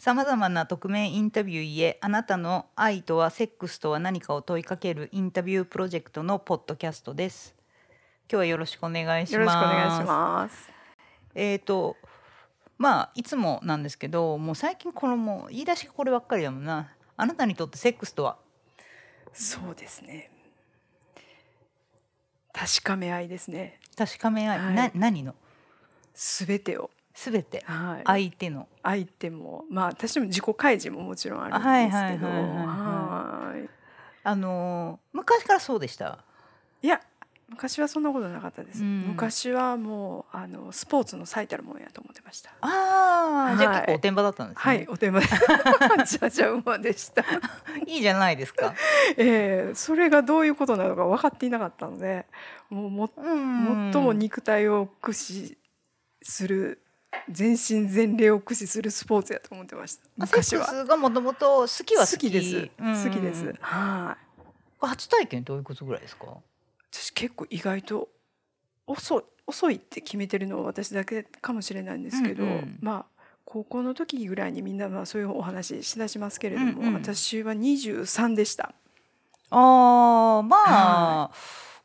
[0.00, 7.54] さまざまな匿名インタビューへあなたの愛とはセックスとは何かを問いかけるインタビュープロジェクトのポッドキャストです。
[8.22, 9.34] 今日はよろしくお願いします。
[9.34, 10.72] よろしくお願いします。
[11.34, 11.98] えっ、と
[12.78, 16.94] まあいつもなんですけど、もう最近このもう言い出しがこればっかりだもんな。
[17.18, 18.38] あなたにとってセックスとは？
[19.34, 20.30] そうですね。
[22.54, 23.78] 確かめ合いですね。
[23.98, 25.34] 確かめ合い、はいな何の？
[26.14, 26.88] すべてを。
[27.14, 28.02] すべてはい。
[28.06, 33.68] 相手の相手も、まあ私も自己開示ももちろんあるんはいですけど、はいはいはいはい
[34.22, 36.18] あのー昔からそうでした？
[36.82, 37.00] いや、
[37.48, 38.80] 昔はそんなことなかったです。
[38.82, 42.50] うん昔はもうあのスポーツの最たるもんやと思ってました。
[42.60, 44.62] ああ、じゃあはい結構おてんばだったんですね。
[44.62, 45.26] はい、お手間で
[46.06, 47.22] じゃじゃ馬でした。
[47.86, 48.74] いいじゃないですか。
[49.18, 52.26] ええそれがどういうことなのか分かっていなかったので、
[52.68, 55.58] もうもうん最も肉体を駆使
[56.22, 56.82] する
[57.28, 60.02] 全身全霊を駆使するスポーツやと思ってました。
[60.16, 60.66] まあセック昔は。
[60.66, 62.30] スがもともと好きは好き。
[62.30, 63.54] です、うん好きです。
[63.60, 64.16] は
[64.82, 64.86] い。
[64.86, 66.26] 初体験どういうことぐらいですか？
[66.90, 68.08] 私結構意外と
[68.86, 76.94] 遅い遅いって決めてるのは私だけかもしれないんですけど、うんうんまあ高校の時ぐらいにみんなまあそういうお話しだしますけれども、うんうん。
[76.94, 78.72] 私は23でした。
[79.50, 81.30] ああ、まあ、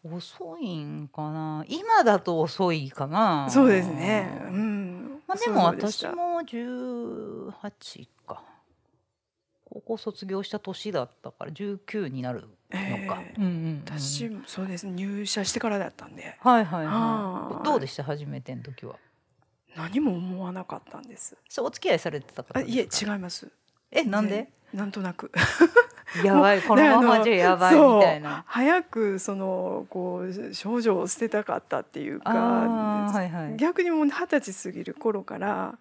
[0.04, 1.66] 遅いんかな。
[1.67, 3.50] 今だと遅いかな。
[3.50, 4.30] そうですね。
[4.44, 8.44] うんまあでも私も十八か。
[9.66, 12.54] 高校卒業した年だったから十九になるのか。
[12.72, 16.92] ええうんうんうん私もそうです入社してからだったんではいはいは。
[17.50, 18.04] はいいどうでした？
[18.04, 18.95] 初めての時は。
[19.76, 22.84] 何も思わなかったんですそうお付き合いされてた方あいえ。
[22.84, 23.52] 違います
[23.92, 24.50] えなんで？
[24.73, 25.32] なんとなく
[26.23, 28.44] やばい このままじゃやばいみたいな。
[28.47, 33.58] 早くそのこう症状を捨てたかったっていうあか、ーはいはい。
[33.58, 35.75] 逆にもう二十歳過ぎる頃から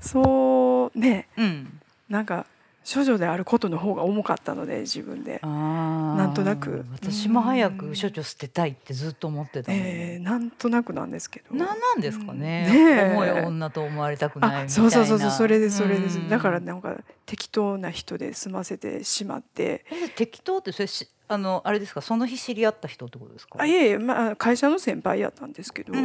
[0.00, 1.80] そうねうん。
[2.08, 2.46] なんか
[2.92, 5.40] 処女であることの方が重かったので自分で。
[5.42, 6.84] なんとなく。
[6.92, 9.72] 私も早く処女捨てたいってずっと思ってた。
[9.72, 11.54] えーなんとなくなんですけど。
[11.54, 12.66] なんなんですかね。
[12.68, 12.74] うん。
[12.74, 13.12] ねえ。
[13.12, 14.64] 重い女と思われたくないみたいな。
[14.66, 16.08] あそうそうそうそうそれですそれで。
[16.08, 16.96] す、うんだからなんか
[17.26, 19.84] 適当な人で済ませてしまって。
[19.90, 22.00] え適当ってそれしあのあれですか？
[22.00, 23.58] その日知り合った人ってことですか？
[23.60, 26.00] あいえいえ、まあ、会社の先輩やったんですけど、別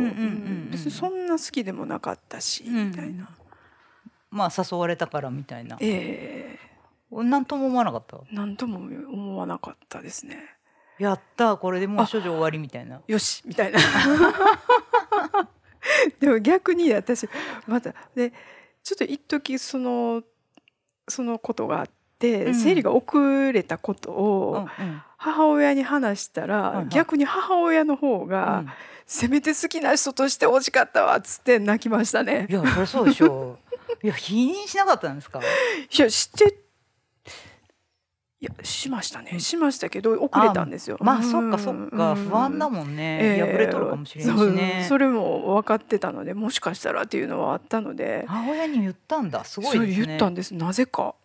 [0.85, 2.89] にそんな好きでもなかったし、うん。
[2.89, 3.29] みたいな。
[4.31, 5.77] まあ誘われたからみたいな。
[5.79, 6.62] えな
[7.21, 8.17] んとも思わなかった？
[8.31, 10.39] えなんとも思わなかったですね
[10.99, 13.01] やったこれでもう処女終わりみたいな。
[13.07, 13.79] よしみたいな
[16.19, 17.27] でも逆に私
[17.67, 18.31] またで
[18.83, 20.23] ちょっと一時その
[21.07, 23.17] そのことがあって、うん生理が遅
[23.51, 28.63] れたことうんをうん母親に話したら、はいはい逆に母親の方が、
[29.05, 32.53] せめて好きな人として欲しかったわっつって泣きましたねい。
[32.53, 33.57] やそりゃそうでしょ
[34.03, 34.05] う。
[34.05, 35.39] いや否認しなかったんですか？
[35.41, 36.57] いやして
[38.43, 39.39] いやしましたね。
[39.39, 40.97] しましたけど遅れたんですよ。
[40.99, 42.13] まあうんそっかそっか。
[42.13, 43.39] 不安だもんね。
[43.39, 44.85] 破れとるかもしれんしね。
[44.89, 48.25] それも分かってたのでもしかしたらっていうのはあったので。
[48.27, 49.45] 母親に言ったんだ。
[49.45, 50.05] すごいですね。
[50.07, 50.53] 言ったんです。
[50.55, 51.15] なぜか。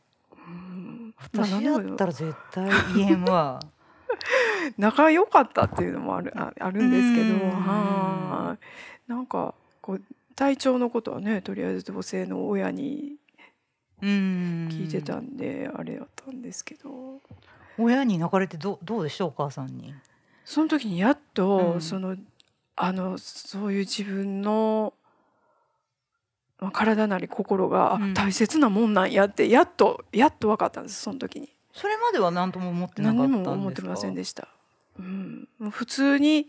[1.21, 3.59] 私だったら絶対言えんわ。
[4.79, 7.47] 仲良かったっていうのもあるああるんですけど。
[7.47, 8.57] うんは
[9.09, 9.11] い。
[9.11, 10.03] なんかこう
[10.37, 13.18] 体調のことはねとりあえず同性の親にうん。
[14.01, 17.21] 聞いてたんで、あれやったんですけど。
[17.79, 19.27] 親に泣かれてどうどうでした？
[19.27, 19.95] お母さんに。
[20.45, 21.81] その時にやっと、うん。
[21.81, 22.17] その
[22.75, 24.95] あのそういう自分の、
[26.59, 28.15] まあ、体なり心が、あうん。
[28.15, 31.49] 大切なもんなんやってやっとやっと分かったんですその時に。
[31.73, 33.51] それまでは何とも思ってなかったんですか？
[33.51, 34.49] 何も思ってませんでした、
[34.99, 36.49] うん、普通に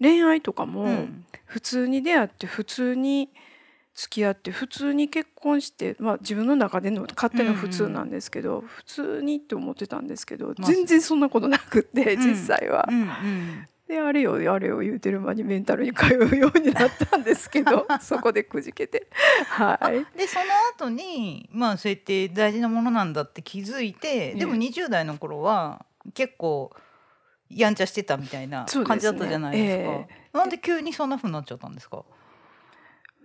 [0.00, 1.24] 恋愛とかも、うん。
[1.46, 3.28] 普通に出会って普通に
[3.94, 12.86] 付き合って普通に結婚して、まあ、自分の中での勝手な普通なんですけど、普通にって思ってたんですけど、まあ全然そんなことなくって、うん実際は。
[12.88, 13.66] うんうん。
[13.90, 19.08] であれよあれよ言うてる間にメンタルに通うようになったんですけど そこでくじけて
[19.50, 20.44] はいでその
[20.76, 25.84] 後にまあそうやって大事なものなんだって気づいて、でもええ20代の頃は
[26.14, 26.70] 結構
[27.48, 29.92] やんちゃしてたみたいな感じだったじゃないですか。
[29.92, 32.04] えなんで急にそんな風になっちゃったんですか？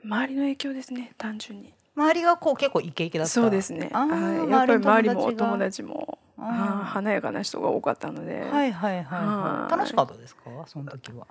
[0.06, 1.74] 周りの影響ですね単純に。
[1.96, 3.34] 周りがこう結構イケイケだった。
[3.34, 9.64] そうですね、はい、やっぱり周りも周りの友達もあーあー華やかな人が多かったので、はいはいはいは。
[9.64, 9.78] はいい。
[9.78, 10.44] 楽しかったですか？
[10.68, 11.26] その時は。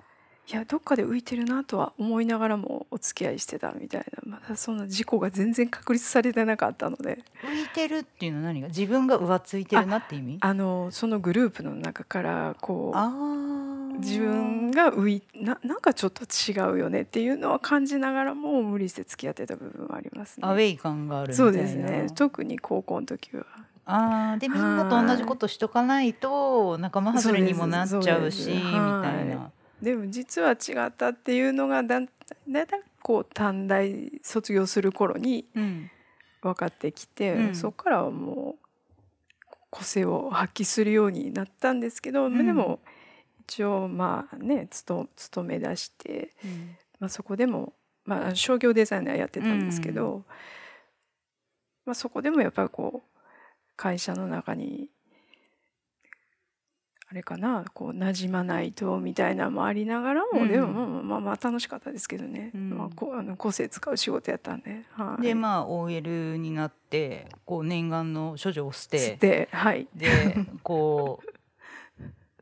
[0.47, 4.37] いやどっかで浮いてるなとは思いながらもお付き合いしてたみたいな。
[4.37, 7.23] まだそんな事故が全然確立されてなかったので。
[7.43, 8.61] 浮いてるっていうのは何？
[8.61, 10.37] が自分が浮ついてるなって意味？
[10.41, 20.47] あのそのグループの中からこう自分が浮いななんかちょっと違うよねっていうのは感じながらも無理して付き合ってた部分はありますね。
[20.47, 21.51] アウェイ感があるみたいな。
[21.53, 22.07] そうですね。
[22.13, 23.45] 特に高校の時は。
[23.87, 24.39] あー。
[24.39, 29.49] でみんなと同じことしとかないと仲間外れにもなっちゃうしみたいな。
[29.81, 32.67] でも実は違ったっていうのがだんだん
[33.01, 35.91] こう短大卒業する頃にうん
[36.45, 37.55] 分かってきて、うん。
[37.55, 38.65] そこからはもう
[39.71, 42.37] 個性を発揮するようになったんですけど、うん。
[42.37, 42.79] でも
[43.41, 46.77] 一応まあね勤勤め出して、うん。
[46.99, 47.73] まあ、そこでも、
[48.05, 50.23] まあ、商業デザイナーやってたんですけど、
[51.85, 53.19] まあ、そこでもやっぱりこう
[53.75, 54.87] 会社の中に
[57.07, 57.65] あれかな？
[57.73, 60.47] こう馴染まないとみたいなのもありながらも、うん。
[60.47, 62.69] でもまあまあまあ楽しかったですけどね、うん。
[62.71, 64.81] まあ、こあの個性使う仕事やったんで。
[64.91, 69.87] はい、でまあ OL になってこう念願の処女を捨てではい。
[69.95, 71.29] でこう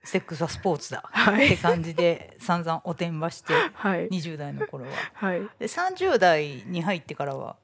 [0.06, 1.48] セックスはスポーツだはい。
[1.48, 4.08] って感じで散々おてんばしてはい。
[4.10, 4.92] 20代の頃は。
[5.14, 5.42] はい。
[5.60, 7.58] で30代に入ってからは、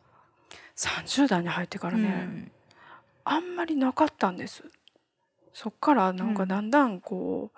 [0.76, 2.52] 30代に入ってからね、うん。
[3.24, 4.64] あんまりなかったんです
[5.62, 6.36] そっからなんうん。
[6.36, 7.52] かだんだんこ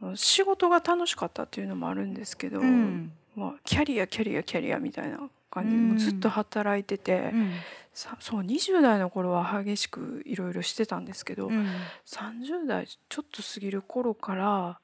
[0.00, 3.12] う、仕事が楽しかったっていうのもあるんですけど、うん。
[3.36, 5.20] まあ、キャリアキャリアキャリアみたいな
[5.50, 7.52] 感じもうずっと働いてて、うん。
[7.92, 11.66] さそう20代の頃は激しくいろいろしてたんですけど、うん。
[12.06, 14.80] 30代ちょっと過ぎる頃から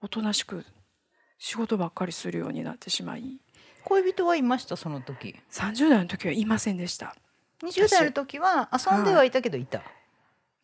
[0.00, 0.64] おとなしく
[1.38, 3.38] 仕事ばっかりするようになってしまい。
[3.84, 4.76] 恋人はいました？
[4.76, 5.36] その時。
[5.50, 7.14] 30代の時はいませんでした。
[7.62, 9.82] 20代の時は遊んではいたけどいた、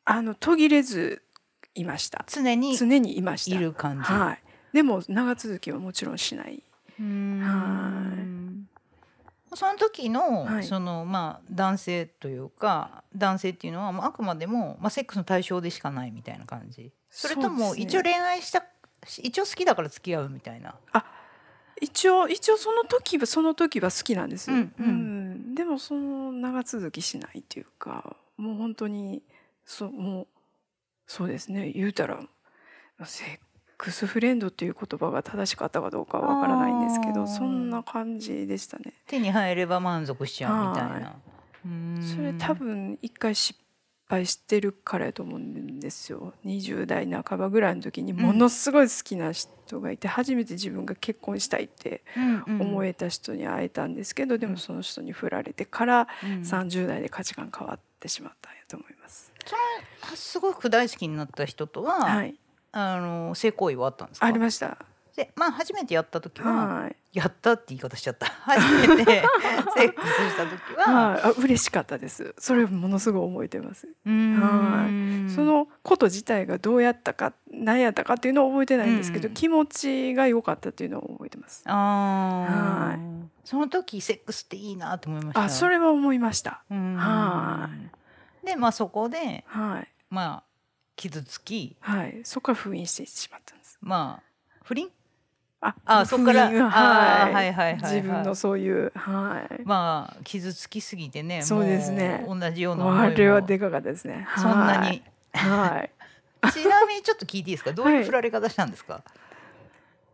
[0.05, 1.23] あの途切れず
[1.75, 2.25] いました。
[2.27, 3.56] 常に常にいました。
[3.56, 4.43] いる感じ、はい。
[4.73, 6.62] でも長続きはもちろんしない。
[7.00, 8.69] うん。
[9.55, 10.65] その時の、はい。
[10.65, 16.93] そのまあ男性というか男性っていうのはまああくまでも、まあ、セックスの対象でしかないみたいな感じ。
[17.11, 18.65] それとも一応恋愛した
[19.23, 20.75] 一応好きだから付き合うみたいな。
[21.81, 25.18] 一応一応その時はその時は好きなんです、うんうんうん
[25.55, 29.23] でもその長続きしないっていうかもう本当に
[29.64, 30.26] そうもう
[31.06, 31.70] そうですね。
[31.70, 32.20] 言うたら
[33.05, 33.38] セッ
[33.76, 38.93] クスフレンドっていう言葉が正しかったかどうかはわからないんですけどそんな感じでしたね。
[39.06, 41.17] 手に入れば満足しちゃうみたいな、
[42.02, 43.58] それ多分一回失
[44.09, 46.33] 敗してるからやと思うんですよ。
[46.45, 52.61] 20代半ばぐらいの時にものすごい好きな人がいて、初めて自分が結婚したいってうんうん。
[52.63, 56.29] 思えた人に会えたんですけど、でもその人に振られてからうん。
[56.41, 59.33] 30代で価値観変わってしまったんやと思います。
[60.15, 62.35] すごく大好きになった人とは、はい、
[62.73, 64.27] あの性行為はあったんですか？
[64.27, 64.79] ありました。
[65.19, 68.26] でまあ初めてやった時は、はい、やったって言い方しちゃった。
[68.26, 69.23] 初めて
[69.76, 72.37] セックスした時は、はい、あ嬉しかったです。
[72.38, 73.88] それものすごい覚えてます。
[73.88, 75.29] うーん。
[75.29, 79.35] そのこと自体がどうやったか何やったかっていうのは覚えてないんですけど、うん。
[79.35, 81.64] 気持ちが良かったっていうのを覚えてます。
[81.67, 81.75] あー。
[81.75, 82.99] は
[83.43, 85.43] その時セックスっていいなと思いました？
[85.43, 86.62] あそれは思いました。
[86.71, 87.69] は
[88.44, 89.88] でまあそこではい。
[90.11, 90.43] まあ
[90.94, 93.79] 傷つきはい、そこから封印してしまったんです。
[93.81, 94.23] まあ
[94.64, 94.88] 不倫
[95.61, 96.45] ああ そっから。
[96.47, 96.55] はい。
[96.55, 97.95] はいはいはいはい。
[97.97, 99.63] 自分のそういうはい。
[99.65, 102.25] まあ傷つきすぎてねそうですね。
[102.29, 104.27] 同じようなあれはでかかったですね。
[104.37, 105.03] そんなに。
[105.33, 105.71] はい。
[105.71, 105.91] はい。
[106.53, 107.73] ちなみにちょっと聞いていいですか？
[107.73, 109.03] どういう振られ方したんですか、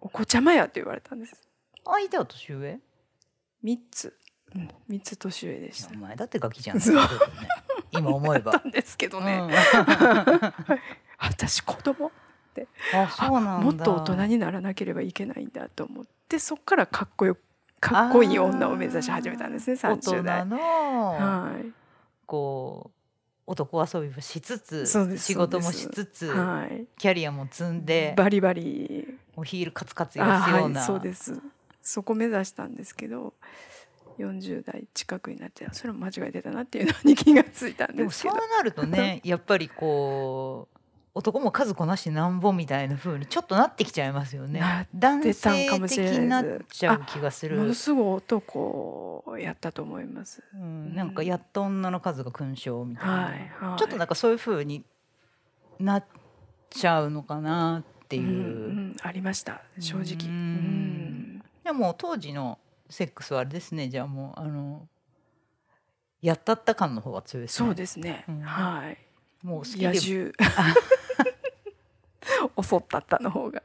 [0.01, 1.37] お子ちゃまやって言われたんです。
[1.85, 2.81] 相手は年上？
[3.63, 4.17] 三つ、
[4.55, 5.91] うん三つ年上でした。
[5.93, 5.97] お。
[5.99, 6.85] 前だってガキじゃん、ね、
[7.91, 8.63] 今思えば。
[8.73, 9.39] ですけどね。
[9.39, 9.51] うん。
[11.19, 12.11] 私子供？
[12.95, 13.65] あそうなんだ。
[13.65, 17.37] もっと大人にならなければいけないんだと思ってそこからかっこよ
[17.81, 21.67] かっこいい女を目指し始めたんですね大30代はい。
[22.27, 22.95] こう
[23.47, 24.87] 男遊びもしつつ
[25.19, 29.19] 仕事もしつつ、はい、キャリアも積んでバリバリ。
[29.37, 31.39] もうヒールカツカツ寄あはいすような、そうです。
[31.83, 33.35] そこ目指したんですけど
[34.19, 38.35] 40代近くになってそれも間違えてたなっていうのに気がついたんですけど。
[38.37, 40.74] そうなるとねやっぱりこう
[41.17, 44.89] 男も数こなしなんぼみたいな風にちょっとなってきちゃいますよね。
[44.93, 47.05] 男性的になっちゃう。
[47.07, 50.43] 気がするものすごい男やったと思います。
[50.55, 54.85] うん、なんかやっと女の数が勲章みたいな、はいはい、ちょっとなんかそういう風に
[55.79, 56.05] なっ
[56.69, 58.31] ちゃうのかなっていう、うんう
[58.81, 59.63] んありました。
[59.79, 60.29] 正直。
[60.29, 60.35] ううん。
[61.37, 62.59] んでも当時の
[62.91, 63.89] セックスはあれですね。
[63.89, 64.89] じゃあもうあの
[66.21, 67.67] やったった感の方が強いですね。
[67.69, 68.25] そうですね。
[68.29, 68.41] うん。
[68.41, 68.99] はい。
[69.45, 70.33] もう好きで野獣
[72.63, 73.63] 襲ったったの方が。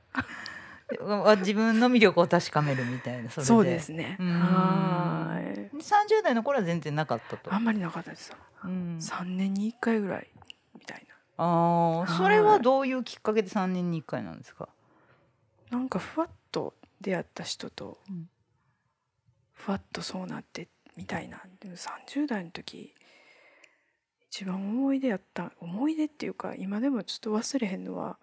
[1.02, 4.18] わ 自分の魅力を確かめるみたいなそそうですね。
[4.20, 4.40] うん。
[4.40, 5.44] はい。
[5.78, 7.54] 30代の頃は全然なかったと。
[7.54, 8.38] あんまりなかったですよ。
[8.64, 8.98] うん。
[8.98, 10.28] 3年に1回ぐらい
[10.74, 11.06] みたい
[11.42, 14.68] ああ、それはどういうきっかけで3年に1回なんですか？
[15.70, 18.30] なんかふわっと出会った人とうん。
[19.54, 21.42] ふわっとそうなってみたいな。
[21.62, 22.94] でも30代の時
[24.30, 28.18] 一番思い出やった思い出っていうか今でもちょっと忘れへんのは、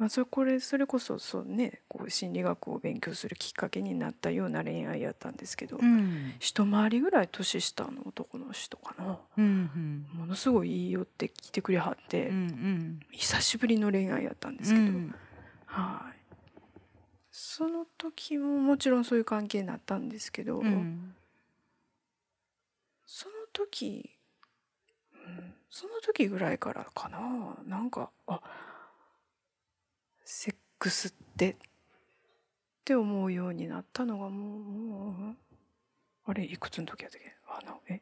[0.00, 6.32] まあ、それこれそれこそそうねこう心理学を勉強するきっかけになったような恋愛やったんですけど、うん。
[6.38, 9.18] 一回りぐらい年下の男の人かな。
[9.36, 13.00] うんものすごい言い寄ってきてくれはって、うんうん。
[13.10, 15.14] 久しぶりの恋愛やったんですけど、うん。
[15.66, 16.34] はい。
[17.30, 21.14] その時ももちろんそういう関係になったんですけど、うん。
[23.04, 24.16] その時、
[25.12, 27.18] うん、その時ぐらいからかな。
[27.66, 28.40] なんかあ
[30.32, 31.50] セックスって？
[31.50, 31.56] っ
[32.84, 35.36] て思うようになったのがもうもう
[36.26, 37.34] あれいくつの時やったっけ？
[37.48, 38.00] あのえ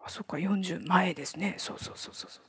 [0.00, 1.54] あそっか40前ですね。
[1.58, 2.44] そうそうそうそうそう。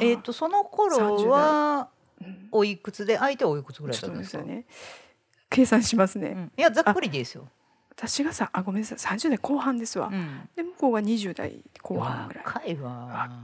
[0.00, 1.88] えっ、とその頃は
[2.20, 2.48] うん。
[2.52, 4.42] おいくつで相手はおいくつぐらいだったんですか？
[4.44, 4.64] ね。
[5.50, 6.52] 計算しますね、うん。
[6.56, 7.48] いやざっくりでいいですよ、
[7.90, 8.98] 私がさあごめんなさい。
[9.16, 12.44] 30代後半ですわ、うん、で向こうが20代後半ぐらい。
[12.44, 12.90] 若いわ。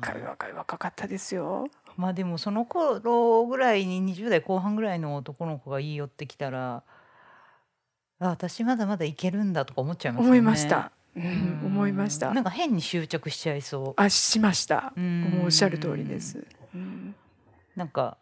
[0.02, 6.82] 若い若い若かったですよまあでもその頃ぐらいに20代後半ぐらいの男の子が言い寄ってきたら
[8.20, 10.30] あ私まだまだいけるんだとか思っちゃいますよね。
[10.30, 11.60] 思いました、うんうん。
[11.66, 12.32] 思いました。
[12.32, 14.00] なんか変に執着しちゃいそう。
[14.00, 14.92] あしました。
[14.96, 15.42] うん。
[15.44, 16.44] おっしゃる通りです、
[16.74, 17.14] うん。
[17.76, 18.16] なんか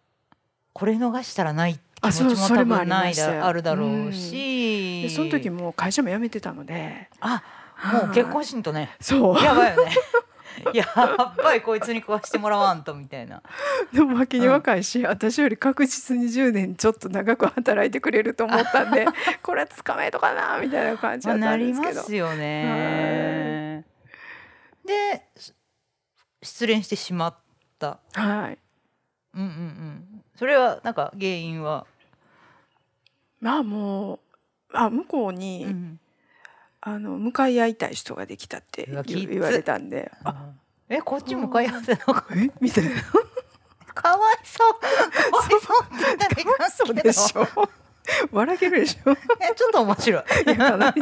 [0.73, 7.09] これ逃したらないあ気持ちも多分ないだあるだろうし、でその時もう会社も辞めてたので。
[7.21, 7.43] あ
[7.93, 8.97] もう結婚しんとね。
[9.01, 9.43] そう。
[9.43, 9.93] やばいよね
[10.75, 13.43] やっぱりこいつに食わしてもらわんとみたいな。
[13.93, 19.07] でも脇に若いし、私より確実に10年ちょっと長く働いてくれると思ったんで
[19.43, 23.85] これは捕まえとかなみたいな感じだなんりですけど、ますよね。
[24.85, 25.55] です
[26.43, 27.37] 失恋してしまっ
[27.79, 27.99] た。
[28.13, 28.59] はい。
[29.35, 30.25] うんうんうん。
[30.37, 31.87] それはなんか原因は、
[33.41, 34.19] まあもう
[34.73, 36.01] あ向こうに、うん
[36.81, 40.11] あの向かい合いたい人ができたって言言われたんで。
[40.25, 40.53] あ
[40.89, 42.01] えこっち向かい合わせの
[42.35, 42.91] えみたいな。
[43.95, 44.75] かわいそう。
[44.81, 47.69] かわいそうって言ったらいかんそうでしょ。
[48.33, 49.11] 笑けるでしょ。
[49.11, 50.23] えちょっと面白い。
[50.23, 50.95] いや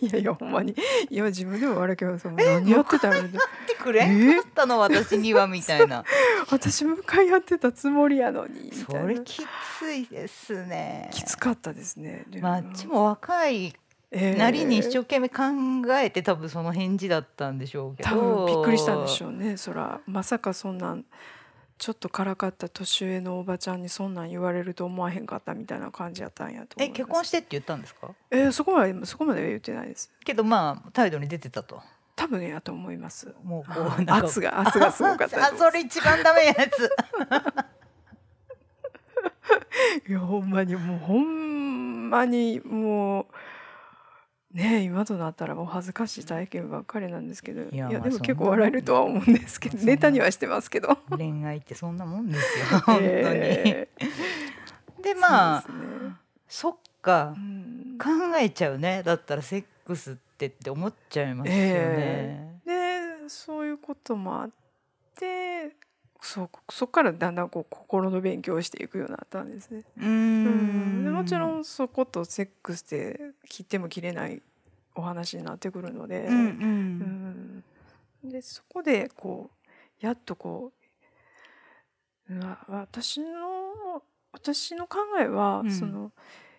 [0.00, 0.74] いやいやほんまに。
[1.10, 2.26] いや自分でも笑けます。
[2.26, 3.20] もん何やってたの？
[3.20, 3.38] って
[3.78, 4.06] くれ？
[4.06, 5.46] んかったの私には？
[5.46, 6.04] みたいな。
[6.50, 9.46] 私向かい合ってたつもりやのにみそれき
[9.78, 11.10] ついですね。
[11.12, 13.74] きつかったですねまああっちも若い
[14.16, 15.42] ええなりに一生懸命考
[15.98, 18.08] えて多分その返事だったんでしょうけど。
[18.10, 19.56] 多分びっくりしたんでしょうね。
[19.56, 21.04] そらまさかそんなん
[21.76, 28.10] ちょっとからかった年上のおばちゃんにそんなん言われると思わへんかったみたいな感じやったんやと思え結婚してって言ったんですか？
[28.30, 30.12] えーそこまでそこまでは言ってないです。
[30.24, 31.82] けどまあ態度に出てたと。
[32.16, 33.34] 多分やと思います。
[33.42, 36.88] もうこう圧が圧がすごかった あそれ一番ダメなやつ。
[40.08, 43.26] いやほんまにもうほんまにもう
[44.54, 47.62] ねえ今となったらお恥ずかしい体験ばっかりなんですけど。
[47.62, 49.78] いや,、でも結構笑えるとは思うんですけど。
[49.78, 50.96] ネタにはしてますけど。
[51.10, 53.88] 恋愛ってそんなもんですよ 本当に、え
[55.02, 55.78] でーまあそね
[56.46, 57.98] そっかうん。
[57.98, 58.08] 考
[58.40, 59.02] えちゃうね。
[59.02, 61.62] だったらセックスってって思っちゃいますよね、
[62.66, 63.22] え。
[63.24, 64.50] でそういうこともあっ
[65.18, 65.26] て
[66.24, 69.84] そそこからだんだんこう心の勉強をしていくようになったんですね。
[69.98, 71.12] うん。
[71.12, 74.40] もちろんそことセックスで切っても切れない
[74.94, 77.62] お話になってくるので、うん
[78.24, 79.50] でそこでこ
[80.02, 80.72] うやっとこ
[82.30, 82.34] う
[82.68, 84.02] 私の
[84.32, 85.70] 私の考えは、うん。
[85.70, 86.10] その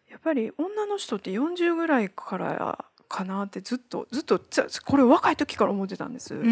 [0.09, 4.39] やっぱり女の人って40ぐらいからかなってずっとずっと
[4.85, 6.35] これ若い時から思ってたんです。
[6.35, 6.51] うんううん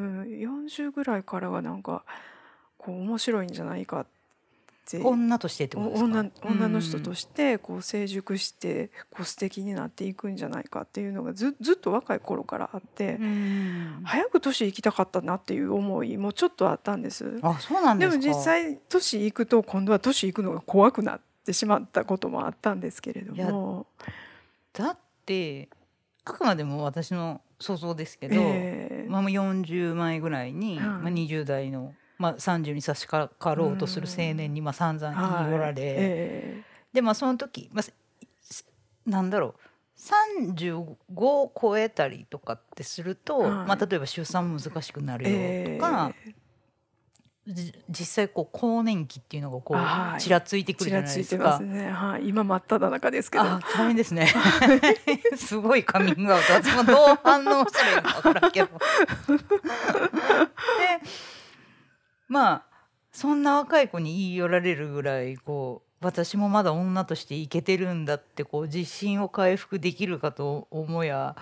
[0.00, 2.04] ん40ぐらいからがなんか
[2.78, 4.10] こう面白いんじゃないかって。
[5.02, 6.06] 女としてってことですか？
[6.10, 14.00] 女女の人とししてこう成熟してこう素敵になっていくんじゃないかっていうのがずずっと若い頃からあって、うん。
[14.04, 17.38] 早く年いきたかったなっていう思いもちょっとあったんです。
[17.40, 18.12] あそうなんでか。
[18.16, 23.86] ですも実際年いくと今度は年いくのが怖くなってしまったこともあったんですけれども、
[24.74, 25.70] だって
[26.26, 30.86] あくまでも私の想像ですけど、えーまあ、もう40前ぐらいに、はい。
[30.86, 36.04] まあ、20代の、まあ、30に差し掛かろうとする青年に、まあ、散々言い寄られ、はい。
[36.04, 37.92] えでまあその時、まあ、す
[39.06, 39.54] なんだろう。
[39.96, 40.96] 35
[41.42, 43.50] を超えたりとかってすると、はい。
[43.68, 46.34] まあ、例えば出産も難しくなーるよえとか、ーじ
[47.46, 51.58] 実際こう更年期っていうのがこうちらついてくるちじゃないですか。
[51.58, 51.90] すね。
[51.90, 53.44] はい、今真っ只中ですけど。
[53.44, 54.32] あ大変ですね。
[55.36, 58.68] すごいカミングアウト私もどう反応したらいいのか分からんけど。
[58.68, 58.74] で
[62.28, 62.62] まあ
[63.12, 71.36] そんな若い子に言い寄られるぐらいこう私もまだ女としていけてるんだってこう自信を回復できるかと思や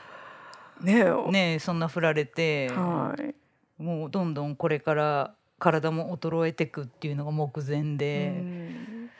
[0.80, 1.30] ねえ。
[1.30, 3.34] ねえそんな振られてはい。
[3.80, 9.10] もうどんどんこれから体も衰えてくっていうのが目前うで、ん。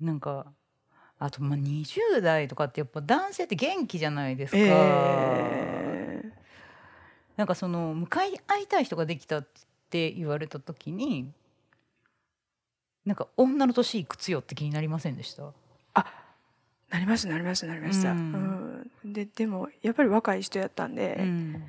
[0.00, 0.46] なんか
[1.20, 4.58] あとまあ20代とかってやっぱ男性って元気じゃないですか。
[4.58, 6.32] ええ。
[7.36, 9.46] なんかその向かい合いたい人ができたっ
[9.88, 11.30] て言われた時に
[13.06, 15.52] なんか女の年いくつよって気になりませんでした？
[16.90, 19.12] なりましたなりましたなりました、ううんん。
[19.12, 21.62] ででもやっぱり若い人やったんで、うん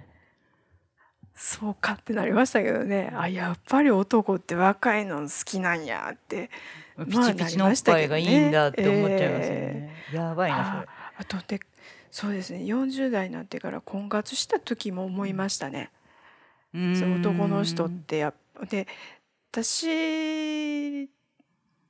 [1.35, 3.11] そうかってなりましたけどね。
[3.13, 6.49] あやっぱり男って若いの好きなんやって
[6.97, 9.95] ピチピチのおっぱいがいいんだって思っちゃいますよね。
[10.13, 10.85] やばいなあ
[11.17, 11.59] あとで
[12.09, 12.59] そうですね。
[12.59, 15.91] 40代になってから婚活した時も思いましたね、
[16.73, 18.33] う男の人っうんてや
[18.69, 18.87] で
[19.51, 21.09] 私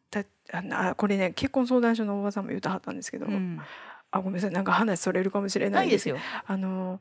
[0.09, 0.23] だ
[0.53, 3.61] あなこれね結婚相談所のおばさんも言うたはったんですけど、うん。
[4.09, 4.51] あごめんなさい。
[4.51, 6.21] なんか話それるかもしれなないいですよよ。
[6.47, 6.99] あの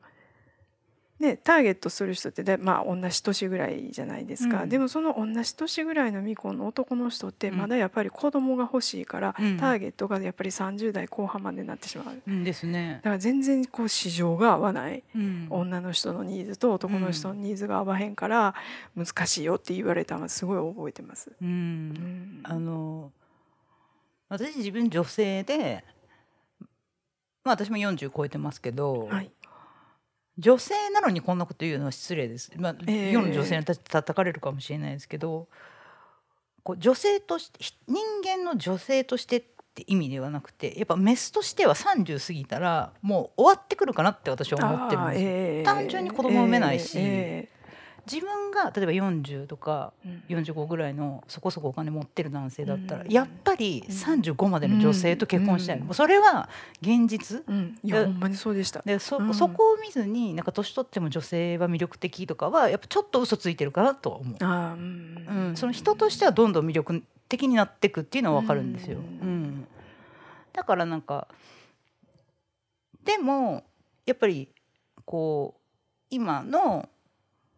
[1.19, 4.69] ねターゲットする人ってでまあ同じ年ぐらいじゃないですか、うん。
[4.69, 7.57] でもその同じ年ぐらいの未婚の男の人ってうん。
[7.57, 9.57] まだやっぱり子供が欲しいから、うん。
[9.57, 12.43] ターゲットがやっぱり30代後半までになってしまう。
[12.43, 12.99] ですね。
[13.03, 15.03] ら全然こう市場が合わない。
[15.15, 15.47] うん。
[15.49, 18.55] 女の人のニーズと男の人のニーズが合わへんから
[18.95, 21.29] 難しいよって言われたのはすごい覚えてます。
[21.29, 21.89] ううん。
[21.89, 23.11] んあの
[24.27, 25.83] 私自分女性で、
[27.43, 29.31] まあ私も40超えてますけど、はい、
[30.37, 32.51] 女性なのにこんなこと言うのは失礼です。
[32.57, 35.47] まあ、ええ世の女性にた叩かれるかもしれないですけど、
[36.63, 45.29] こう女性としてひ人間の女性としてって意味ではなくて、やっぱメスとしては30過ぎたらもう終わってくるかなって私は思ってるんですよ。
[45.29, 47.49] ええ単純に子供産めないしえ
[48.11, 50.39] 自分が例えば40とかえうん。
[50.39, 55.79] 45ぐらいのそこそこお金持ってる男性だったら、うんやっぱり35までの女性と結婚したい。
[55.87, 56.49] うそれは
[56.81, 57.43] 現実。
[57.47, 58.81] うん、いでやほんまにそうでした。
[58.83, 59.33] でそ,、うん。
[59.33, 69.67] そこを見ずになんか年取っても女性は魅力的とかはやっぱちょっと嘘ついてるかなとは思う、あーうんうん、その人としてはどんどん魅力的になっていくっていうのは分かるんですよ、ううんん。
[70.53, 71.27] だからなんか
[73.03, 73.63] でも
[74.05, 74.49] やっぱり
[75.05, 75.61] こう
[76.09, 76.89] 今の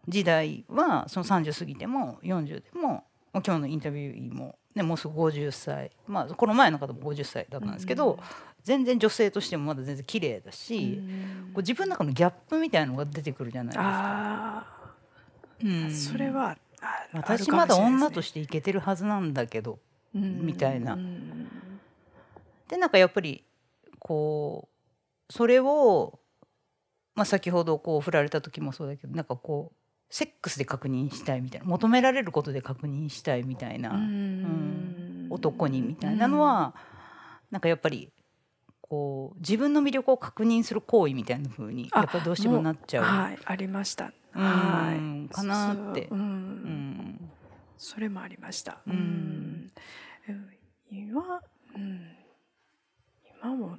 [0.07, 8.19] 時代はその30過ぎても40でも今日のインタビューも、ね、もうすぐ50歳まあこの前の方も50歳だったんですけど、うん。
[8.63, 11.53] 全然女性としてもまだ全然綺麗だし、うん。
[11.53, 13.83] こう自分の中のギャップみたいなのが出てくるじゃないですか。
[13.87, 14.93] あ
[15.63, 15.85] うん。
[15.85, 19.79] あ、それはあ私まだ女とししていけてるはずなんだけど
[20.13, 20.93] てみたいな。
[20.93, 21.47] うん。
[22.67, 23.43] でなんかやっぱり
[23.99, 24.67] こ
[25.29, 26.19] うそれを、
[27.15, 29.76] まあ、先ほどこう振られた時もそうだけどなんかこう
[30.09, 35.27] セックスで確認したいみたいな求められることで確認したいみたいな、うん。
[35.29, 36.73] 男にみたいなのは、
[37.51, 38.11] なんかやっぱり
[38.81, 43.03] こう自分の魅力を確認する行為みたいな風にあやっぱどうしてもなっちゃう。
[43.03, 44.11] はいありました。
[44.35, 45.33] うんはい。
[45.33, 46.07] かなって。
[46.09, 46.23] そううん。
[46.23, 47.31] うん。
[47.77, 48.79] それもありました。
[48.87, 49.69] うん。
[50.27, 50.49] うん。
[50.89, 51.41] 今
[51.75, 52.01] うん。
[53.41, 53.77] 今も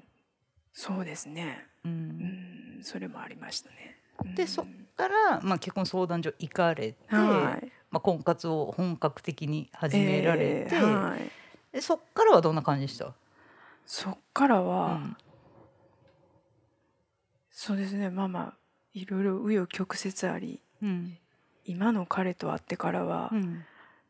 [0.72, 1.66] そうですね。
[1.84, 3.98] ううんんそれもありましたね。
[4.24, 4.34] うん。
[4.34, 4.66] でそっ
[4.98, 7.72] から、まあ、結婚相談所行かれて、はい。
[7.90, 11.32] まあ、婚活を本格的に始められて、えーはい。
[11.72, 13.14] でそっからはどんな感じでした、
[13.86, 15.16] そっからうは、ん。
[17.50, 18.10] そうですね。
[18.10, 18.54] まあまあ
[18.92, 21.16] いろいろ紆余曲折ありうん。
[21.64, 23.64] 今の彼と会ってからは、うん。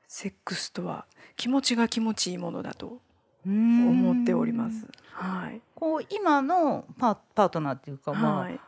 [0.07, 3.03] セックスとは気持ちが気持ちいいものだと
[3.45, 4.87] 思思っております。
[5.13, 5.61] はい。
[5.75, 8.61] こう今のパパートナーっていうか、まあはい。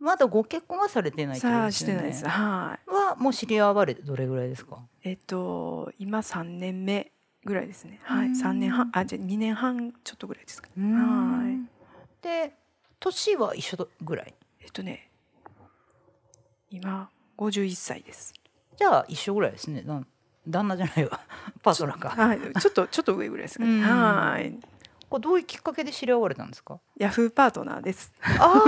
[0.00, 2.26] まだご結婚はされてないってですよねしてないです。
[2.26, 2.90] はい。
[2.90, 4.78] はもう知り合われてどれぐらいですか？
[5.04, 7.12] えっと今三年目
[7.44, 8.00] ぐらいですね。
[8.04, 8.28] はい。
[8.28, 10.94] うん三年半あじゃあ二年半ちょっとぐらいですかね。
[10.94, 11.00] は
[11.38, 11.58] はい
[12.22, 12.54] で
[12.98, 14.34] 年は一緒ぐらい？
[14.60, 15.10] えっとね
[16.70, 18.32] 今五十一歳です。
[18.76, 19.84] じゃあ一緒ぐらいですね
[20.46, 21.20] 旦那じゃないわ
[21.62, 22.38] パートナーかはい。
[22.60, 23.70] ちょっとちょっと上ぐらいですかね。
[23.70, 24.58] うんはい。
[25.10, 26.78] これどういうきっかけで知り合われたんですか？
[26.96, 28.12] ヤフーパートナーです。
[28.38, 28.62] あ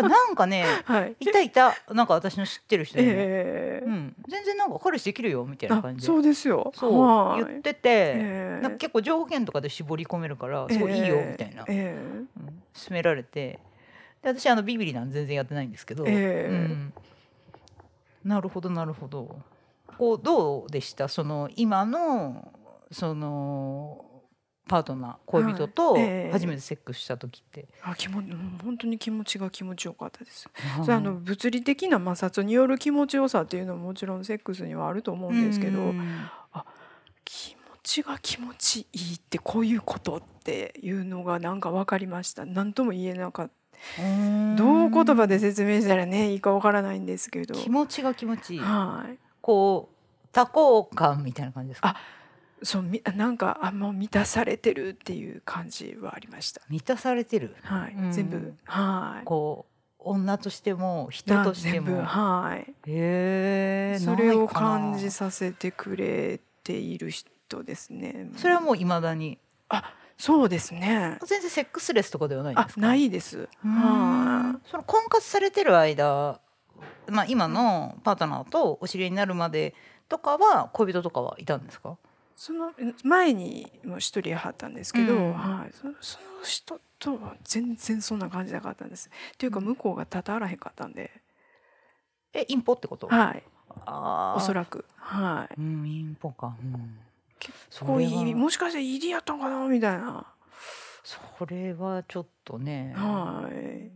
[0.00, 1.16] ーなんかね はい。
[1.18, 1.74] いたいた。
[1.92, 6.06] なんか私の知ってる人で、ええうん、全然なんか彼氏できるよみたいなあ感じで。
[6.06, 6.72] そうですよ。
[6.76, 7.44] そうはい。
[7.44, 11.98] 言ってて、ええなんか結構条件とかで絞り込めるからすごいいいよみたいな、ええ
[12.36, 13.58] うん、勧められて。
[14.22, 16.92] で私あのビビリなんで全然やってないんですけど、ええうん、
[18.24, 19.36] なるほどなるほど。
[19.98, 21.08] こうどうでした？
[21.08, 22.52] その今の
[22.92, 24.04] その
[24.68, 26.02] パートナー恋人とはい。
[26.02, 26.32] ええ。
[26.32, 30.48] 初めてセックスした時って、あ気もうん本当に気持ちが気持ちよかったです。
[30.78, 36.26] うんそれあの物理的な摩擦による気持ちよさっていうのももちろんセックスにはあると思うんですけど、うん。
[36.52, 36.64] あ
[37.24, 42.46] 気持ちが気持ちいいってこういうことっていうのがなんか分かりました。
[42.46, 43.52] 何とも言えなかった。
[44.56, 47.54] どう言葉で説明したらねいいか分からないんですけど。
[47.54, 48.60] 気持ちが気持ちいい。
[48.60, 49.18] はい。
[49.40, 51.88] こう多幸感みたいな感じですか？
[51.88, 51.96] あ
[52.62, 56.62] そうみなんかあもう満たされてるっていう感じはありました。
[56.68, 57.56] 満たされてる？
[57.62, 58.12] はい、うん。
[58.12, 58.54] 全部。
[58.64, 59.24] はい。
[59.24, 62.60] こう女としても人として全部もはい。
[62.86, 68.30] へえそれを感じさせてくれている人ですね。
[68.36, 69.38] それはもういまだに。
[70.18, 71.18] そうですね。
[71.26, 72.80] 全然セックスレスとかではないですか？
[72.80, 73.48] ないです。
[73.64, 76.40] うはんその婚活されてる間、
[77.08, 79.74] まあ、今のパートナーとお知り合いになるまで
[80.08, 81.96] とかは恋人とかはいたんですか？
[82.36, 82.72] その
[83.04, 89.08] 前にも一人はったんですけど、うんはい、そその人とは全然そんな感じなかったんです。
[89.34, 89.66] っていうかうん。
[89.66, 91.10] 向こうが立たあらへんかったんで、
[92.32, 93.06] えインポってこと？
[93.08, 93.42] はい、
[93.86, 96.98] あらおそらく、はい、うんインポか、うん、
[97.38, 98.38] 結構いいは。
[98.38, 99.66] もしかして入りやったんかな？
[99.66, 100.26] みたいな、
[101.02, 102.94] それはちょっとね。
[102.96, 103.90] はい。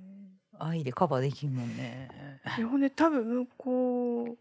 [0.58, 2.08] 愛でカバーできんもんね。
[2.56, 4.36] でほんで多分向こう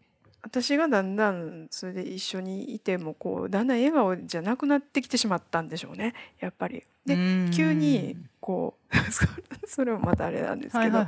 [0.46, 6.84] 私がだんだんそれで一緒にいてもこうだんだん笑顔じゃなくなってきてしまったんでしょうねやっぱり。
[7.04, 7.50] でうん。
[7.52, 8.94] 急にこう
[9.66, 11.04] それもまたあれなんですけど、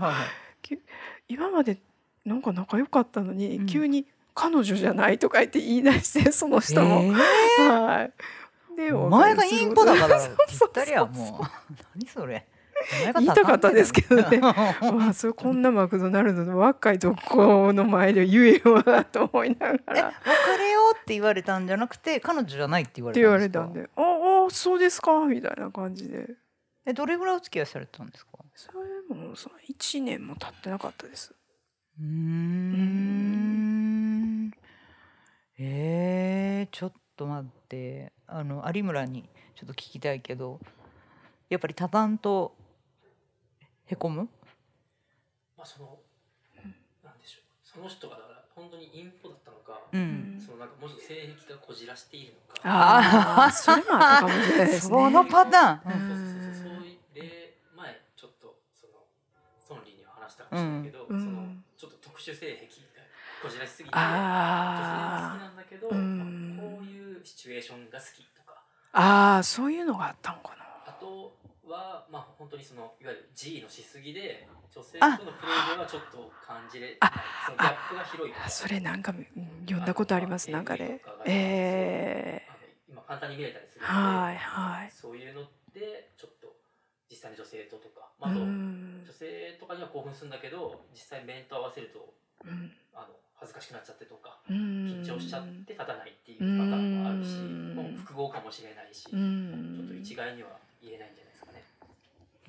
[1.29, 1.79] 今まで
[2.25, 3.67] なんか仲良かったのに、うん。
[3.67, 7.03] 急に「彼女じゃない」とか言って言い出してその人も。
[7.61, 8.13] えはい。
[8.77, 11.45] でーお前がインポだから ぴったりやもう。
[11.95, 12.45] 何それ
[13.15, 14.39] 言いたかったですけどね。
[14.41, 14.55] わ
[15.09, 20.09] あそれこんなマクドナルドの若いとこの前で言えよなと思いながえら。
[20.09, 23.93] っ別れようって言われたんじゃなくて彼女じゃないって言われて言われたんですか？
[23.97, 26.29] たんで「ああそうですか」みたいな感じで。
[26.87, 28.33] えどれぐらいお付き合いされてたんですか？
[28.55, 28.79] それ
[29.15, 31.35] もその1年も経ってなかったです。
[32.01, 33.19] うーん。
[35.59, 38.13] えー、ちょっと待って。
[38.31, 40.61] あの有村にちょっと聞きたいけど
[41.49, 42.55] やっぱり多々と
[43.89, 44.29] へこむ？
[45.57, 45.99] まあその、
[47.03, 47.43] なんでしょう。
[47.65, 50.39] その人がだから本当にインポだったのか、うん。
[50.39, 52.61] そのなんかもうちょっと性癖がこじらしているのか。
[52.65, 54.93] ああそれもあったかもしれないですね。
[54.93, 56.09] そのパターン、うん。
[56.09, 59.05] そうそうそうそういう例前ちょっとその
[59.57, 61.19] ソンリーには話したかもしれないけど、うん。
[61.19, 63.03] そのちょっと特殊性癖が
[63.41, 66.59] こじらしすぎて女性は好きあなんだけど、うん。
[66.59, 68.63] まあこういうシチュエーションが好きとか。
[68.93, 70.65] あああそういうのがあったのかな。
[70.87, 71.38] あと
[71.69, 76.97] はまあ本当にそのいわゆる G のしすぎで女性とのプレイではちょっと感じれない。
[77.01, 77.13] あ
[77.47, 78.35] そのギャップが広い。
[78.49, 81.01] それなんかうん読んだことありますなんかで。
[81.27, 84.91] ええあの今簡単に見れたりするので、はいはい。
[84.91, 86.57] そういうのってちょっと
[87.11, 89.03] 実際に女性ととか、まあ、あとうん。
[89.05, 92.73] 女性とかには興奮するんだけど実際面と合わせるとうん。
[92.95, 94.57] あの恥ずかしくなっちゃってとかうん。
[94.57, 97.75] 緊張しちゃって立たないっていうパターンもあるしうん。
[97.75, 101.28] もう複合かもしれないしちうょっんと一概には言えないんじゃない。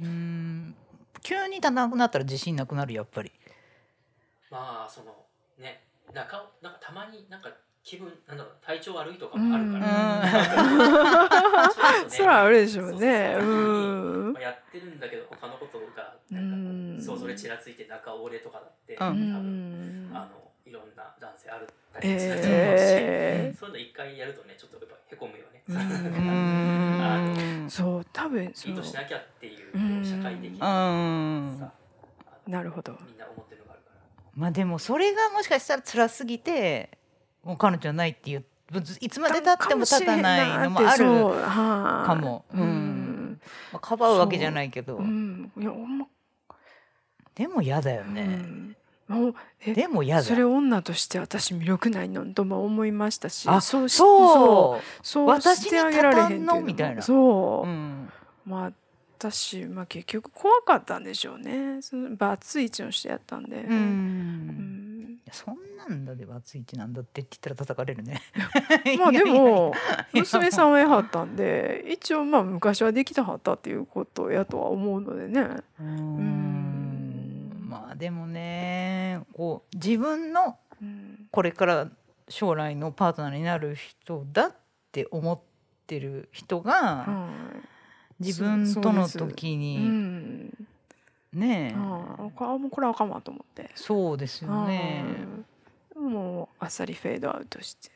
[0.01, 0.75] うーん。
[1.21, 3.31] 急に足らなくなったら自信なくなるやっぱり。
[4.49, 5.25] まあその
[5.57, 5.83] ね
[6.13, 7.49] 中なんかたまになんか
[7.83, 12.09] 気分なんだろう体調悪いとかもあるから、うん。
[12.09, 13.31] それはあるでしょうね。
[14.41, 19.01] やってるんだけど他のことがうなんかこんう想像でちらついて中折れとかだって、うん。
[19.01, 20.15] 多う分ん。
[20.15, 25.63] あのいろんな男性あるったりすると思うし、えそういうの一回やるとねちょっとやっぱへこむよね。
[27.65, 30.05] う そう多分そいいとのしなきゃっていううん。
[30.05, 31.71] 社会的うな
[32.47, 32.97] なるほど。
[33.07, 34.01] みんな思ってるのがあるから。
[34.35, 36.97] まあでもそれがもしかしたら辛すぎて
[37.43, 38.45] もう彼女はないっていう
[39.01, 41.05] いつまでたっても立たないのもある
[42.05, 42.67] かもううん。
[43.33, 43.41] ん。
[43.71, 44.97] まあかばうわけじゃないけど。
[44.97, 45.01] う。
[45.01, 45.51] ん。
[45.57, 45.71] いや
[47.35, 48.75] でも嫌だようね、ん
[49.09, 50.23] もうえでも嫌だ。
[50.23, 53.49] それ女として私魅力ないのとも思いましたし。
[53.49, 55.05] あそうしそう。
[55.05, 55.25] そう。
[55.25, 58.09] 私してあげられへんのみたいなそう、うん。
[58.45, 58.71] まあ
[59.17, 61.81] 私、まあ、結局怖かったんでしょうね。
[61.81, 63.73] そのバツイチの人やったんで、うん。
[63.73, 65.19] うん。
[65.25, 65.55] いやそん
[65.89, 68.21] なんだでバツイチなんだってって言ったら叩かれるね。
[68.97, 69.73] まあでも
[70.13, 75.41] 娘さんはやはったんで一応まあ昔はできたはったっていうことやとは思うのでね。
[75.79, 76.43] うーん。
[76.43, 76.48] まあ
[77.99, 81.27] でもねこう自分のうん。
[81.29, 81.87] これから
[82.29, 84.55] 将来のパートナーになる人だっ
[84.91, 85.39] て思っ
[85.85, 87.29] てる人がは
[88.21, 88.23] い。
[88.23, 90.67] 自分との時うにん。
[91.33, 91.75] ねえ。
[91.75, 93.69] ああもうこれはあかんわと思って。
[93.75, 95.03] そうですよね。
[95.95, 96.11] うん。
[96.11, 97.91] もうあっさりフェードアウトして。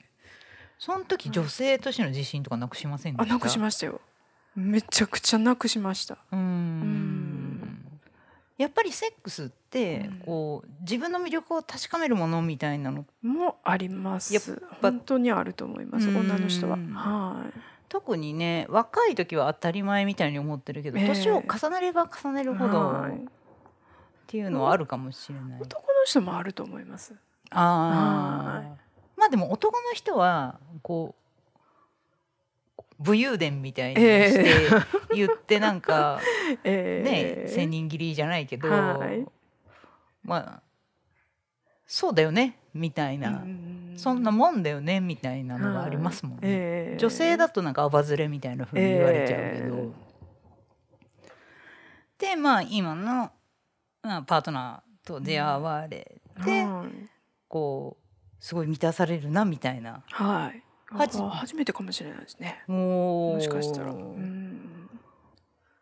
[0.78, 3.34] その時女性としての自信とかなくしませんでした？
[3.34, 4.02] あなくしましたよ。
[4.56, 6.18] めちゃくちゃなくしました。
[6.32, 7.13] うーん
[8.58, 10.20] やっぱりセックスってうん。
[10.26, 14.34] こう自分の魅力を確かめるものみたいなのもあります。
[14.34, 14.44] やっ
[14.82, 16.18] ぱ本当にあると思いますうん。
[16.18, 16.78] 女の人は。
[16.78, 17.60] はい。
[17.90, 21.08] 特にね若い時は当たり前みたいに思ってるけどええ。
[21.08, 23.12] 年を重ねれば重ねるほどはい。
[23.14, 23.18] っ
[24.28, 25.62] ていうのはあるかもしれない。
[25.62, 27.14] 男の人もあると思います。
[27.52, 28.78] ああ
[29.16, 31.23] まあでも男の人はこう
[33.04, 34.70] 武勇伝みたいにして
[35.14, 36.20] 言ってなんか
[36.64, 37.12] えね
[37.46, 39.26] え千人斬りじゃないけどはい。
[40.24, 40.64] まあ
[41.86, 43.30] そうだよねみたいな。
[43.30, 46.42] うんそんなもんだよねみたいなのがありますもんね。
[46.44, 46.98] ええ。
[46.98, 49.94] 女性だとなんかアバズレみたいな風に言われちゃうけど、
[51.24, 51.30] え
[52.18, 53.32] でまあ今の、
[54.02, 57.10] まあ、パートナーと出会われて、はい。
[57.48, 60.04] こうすごい満たされるなみたいな。
[60.08, 60.63] はい
[60.98, 62.64] はじあ初めてかもしれないですね。
[62.68, 63.92] ももしかしたら。
[63.92, 64.90] うん。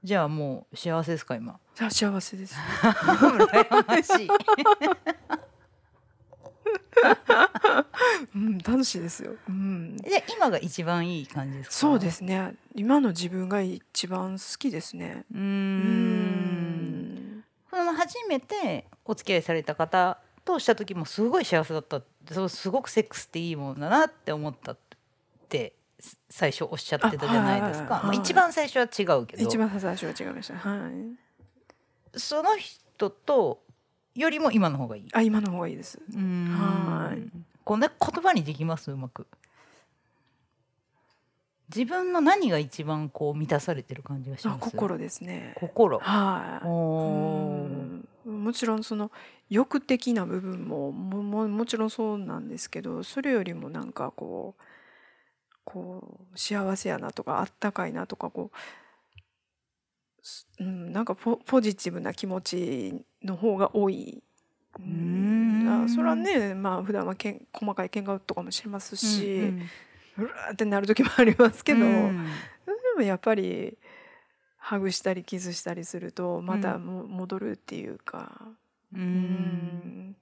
[0.03, 1.59] じゃあもう幸せですか今？
[1.75, 2.55] じゃあ幸せです。
[2.81, 4.29] 羨ましい。
[8.35, 9.35] うん楽しいですよ。
[9.47, 9.97] うん。
[9.97, 11.75] で今が一番いい感じですか？
[11.75, 12.55] そうですね。
[12.75, 15.25] 今の自分が一番好きですね。
[15.33, 15.79] うん
[17.39, 17.43] ん。
[17.69, 24.90] その初めてお付き合いされた方とした時もすごい幸せだったそうすごくセックスっていいものだなって思ったってす
[26.29, 29.43] 最初おっしゃってたじゃないですか、一番最初は違うけど。
[29.43, 32.19] 一番最初は違いましたはい。
[32.19, 33.61] その人と
[34.15, 35.07] よりも今の方がいい。
[35.13, 35.99] あ今の方がいいです。
[36.15, 37.21] はい。
[37.63, 38.91] こんな言葉にできます？
[38.91, 39.27] うまく。
[41.73, 44.71] 自分の何が一番こう満たされてる感じがしあます？
[44.71, 45.53] 心ですね。
[45.55, 45.99] 心。
[45.99, 46.65] はい。
[46.65, 49.09] もちろんその
[49.49, 54.61] 欲的な部分ももももちろんそうなんですけどそれよりもなんかこう
[55.63, 58.57] こう幸せやなとかあったかいなとかこう
[60.21, 64.23] す、うん、なんかポポジティブな気持ちの方が多い。
[64.79, 65.83] ううん。
[65.85, 69.69] あそれはねまあ普段はけん細かい喧嘩とかもしますし、うんうん
[70.51, 72.25] ってなる時もありますけど、うん。
[72.65, 73.77] でもやっぱり
[74.57, 78.41] ハグしたりキスしたりするとまたも、戻るっていうか、
[78.93, 80.15] ううんん、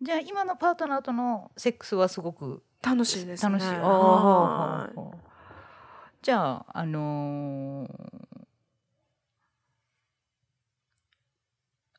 [0.00, 3.52] じゃあ今のパートナーとのセックスはすごく楽しいですね。
[3.52, 3.68] 楽しい。
[3.74, 4.88] あ
[6.22, 8.46] じゃああのー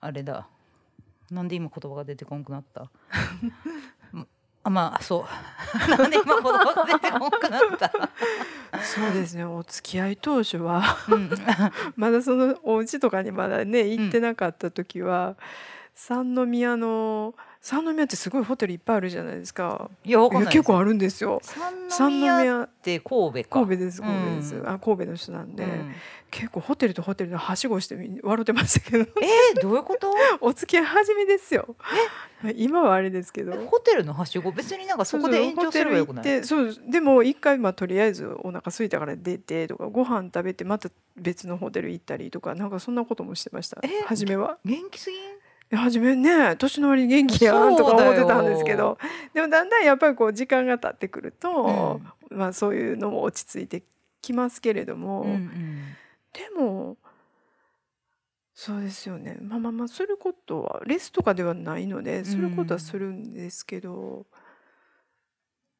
[0.01, 0.47] あれだ。
[1.31, 2.89] なんで今言葉が出てこんくなった？
[4.13, 4.27] う ん
[4.63, 5.25] あまあそう。
[5.97, 7.91] なんで今言葉が出てこんくなった？
[8.81, 11.29] そうですねお付き合い当初はうん
[11.97, 15.35] まだそのお家とかにまだね行ってなかった時は、
[15.93, 19.89] 三宮の三宮ってすごいホテルいっぱいあるじゃないですか。
[20.05, 20.53] いやわかんないです。
[20.59, 21.39] 結構あるんですよ。
[21.43, 23.59] 三三宮っ宮て神戸か。
[23.65, 25.91] 神戸です神戸です、うんあ神戸の人なんで、うん
[26.31, 30.13] 結構ホテルとホテルのはしごしてみ笑ってましたけどえー、どういうこと？
[30.41, 31.75] お付き合い始めですよ。
[32.55, 33.51] 今はあれですけど。
[33.65, 34.51] ホテルのはしご？
[34.51, 36.43] 別になんかそこで延長すればよくない？
[36.45, 43.87] そうでも一回まあとりあえずお腹空いたから出てとかご飯食べてまた別のホテル行ったりとかなんかそんなこともしてましたえ？
[44.05, 45.19] 初めは元気すぎん？
[45.71, 48.97] いや初めね年の割に元気やんとか思ってたんですけど。
[49.33, 53.83] でもだんだんやっぱりこう時間が経ってくると、まあそういうのも落ち着いて
[54.21, 55.79] きますけれども、うんうん。
[56.33, 56.97] でも
[58.53, 59.37] そうですよね。
[59.41, 64.25] まあまあまあすることはレスとかではないのですることはするんですけど、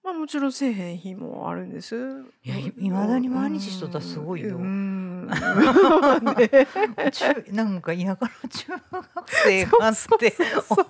[0.04, 1.96] まあもちろんせえへん日もあるんです。
[2.44, 4.56] いやい未だに毎日しとったらすごいよ。
[4.56, 4.89] うん
[5.30, 6.68] ね
[7.12, 8.18] 中なんか田舎の
[8.50, 10.34] 中学生がって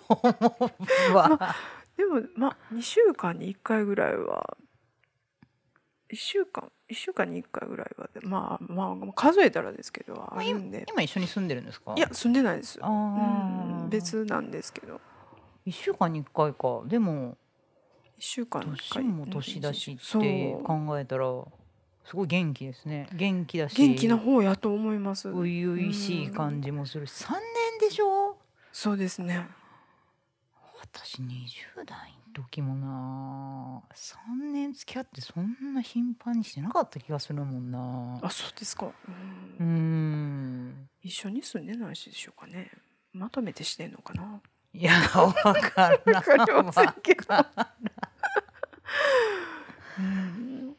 [0.09, 0.71] 思
[1.11, 1.55] うわ。
[1.97, 4.57] でもまあ2週間に1回ぐらいは
[6.11, 10.85] 1週間1週間に1回ぐらいはまあまあ数えたらですけどあるんで。
[10.89, 11.93] 今一緒に住んでるんですか？
[11.95, 12.79] いや住んでないです。
[12.81, 14.99] あうあ、ん別なんですけど。
[15.65, 16.81] 一週間に一回か。
[16.85, 17.35] でも1
[18.19, 19.03] 週間に1回。
[19.03, 20.21] 年も年だしそう。
[20.21, 21.25] って考えたら
[22.09, 23.07] すごい元気ですね。
[23.13, 23.75] 元気だし。
[23.75, 25.31] 元気な方やと思います。
[25.31, 27.05] 初々しい感じもする。
[27.05, 27.37] し、三
[27.79, 28.35] 年でしょ？
[28.71, 29.47] そうですね。
[30.81, 33.83] 私20代の時もな。
[33.93, 38.19] 3年付き合ってそんな頻繁にしてなかった気がするもんな。
[38.23, 38.91] あそうですか。
[39.59, 40.69] うん。
[40.69, 40.89] ん。
[41.03, 42.71] 一緒に住んでないしでしょうかね。
[43.13, 44.41] まとめてしてんのかな。
[44.73, 46.15] いやわからん。
[46.15, 47.33] わかりませんけど。
[47.35, 47.67] わかん
[49.99, 50.75] うん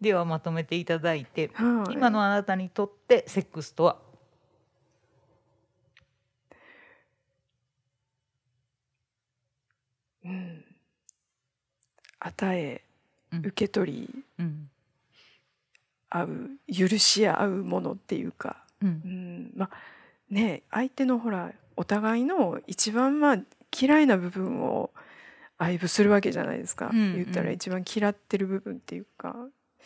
[0.00, 1.92] ではまとめていただいて、はい。
[1.92, 3.96] 今のあなたにとってセックスとは？
[10.24, 10.64] うん。
[12.18, 12.82] 与え
[13.32, 14.70] うん受け取りうん。
[16.08, 18.92] 合う許し合うものっていうか、ううん。
[18.92, 19.70] ん、まあ
[20.28, 23.38] ね相手のほらお互いの一番まあ
[23.80, 24.90] 嫌いな部分を
[25.56, 27.14] 愛撫するわけじゃないですか、うんうん。
[27.14, 29.36] 言ったら一番嫌ってる部分っていうか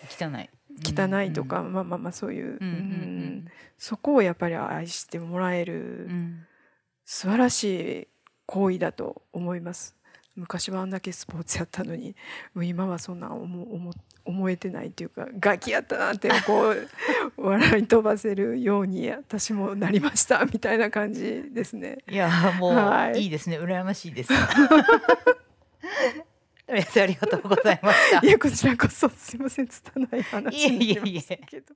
[0.09, 0.51] 汚い。
[0.85, 1.73] 汚いとか、うん。
[1.73, 3.45] まあまあまあそういう、うんうんうん。
[3.79, 6.11] そこをやっぱり愛してもらえるうん。
[6.11, 6.47] うん
[7.05, 7.65] 素晴らし
[8.03, 8.09] い
[8.47, 9.95] 行為だと思います。
[10.37, 12.17] 昔はあんだけスポーツやったのに
[12.61, 13.93] 今はそんな思思
[14.25, 16.89] 思えてないっていうかガキやったなってこう
[17.37, 21.99] 笑い飛ばせるように私もなりましたみたいな感じですね。
[22.11, 22.29] いや
[22.59, 23.23] もう、はい。
[23.23, 23.61] い、いですね。
[23.61, 24.33] 羨ましいです
[26.67, 28.27] 富谷さんありがとうございました。
[28.27, 31.75] いやこちらこそすいません拙い話になりましたけど。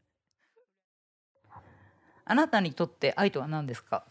[2.24, 4.04] あなたにとって愛とは何ですか、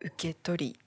[0.00, 0.78] 受け取り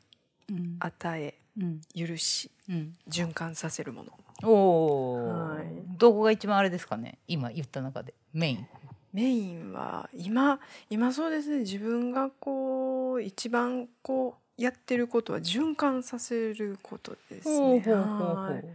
[0.50, 0.78] うん。
[0.80, 1.82] 与えうん。
[1.96, 4.12] 許しうん、循環させるもの。
[4.44, 5.66] おお、はい。
[5.98, 7.20] どこが一番あれですかね？
[7.28, 8.14] 今言った中で。
[8.34, 8.68] メイン。
[9.12, 11.60] メインは今今そうですね。
[11.60, 17.82] 自分がこう一番こうやってることは循環させることですね。
[17.88, 18.66] はい。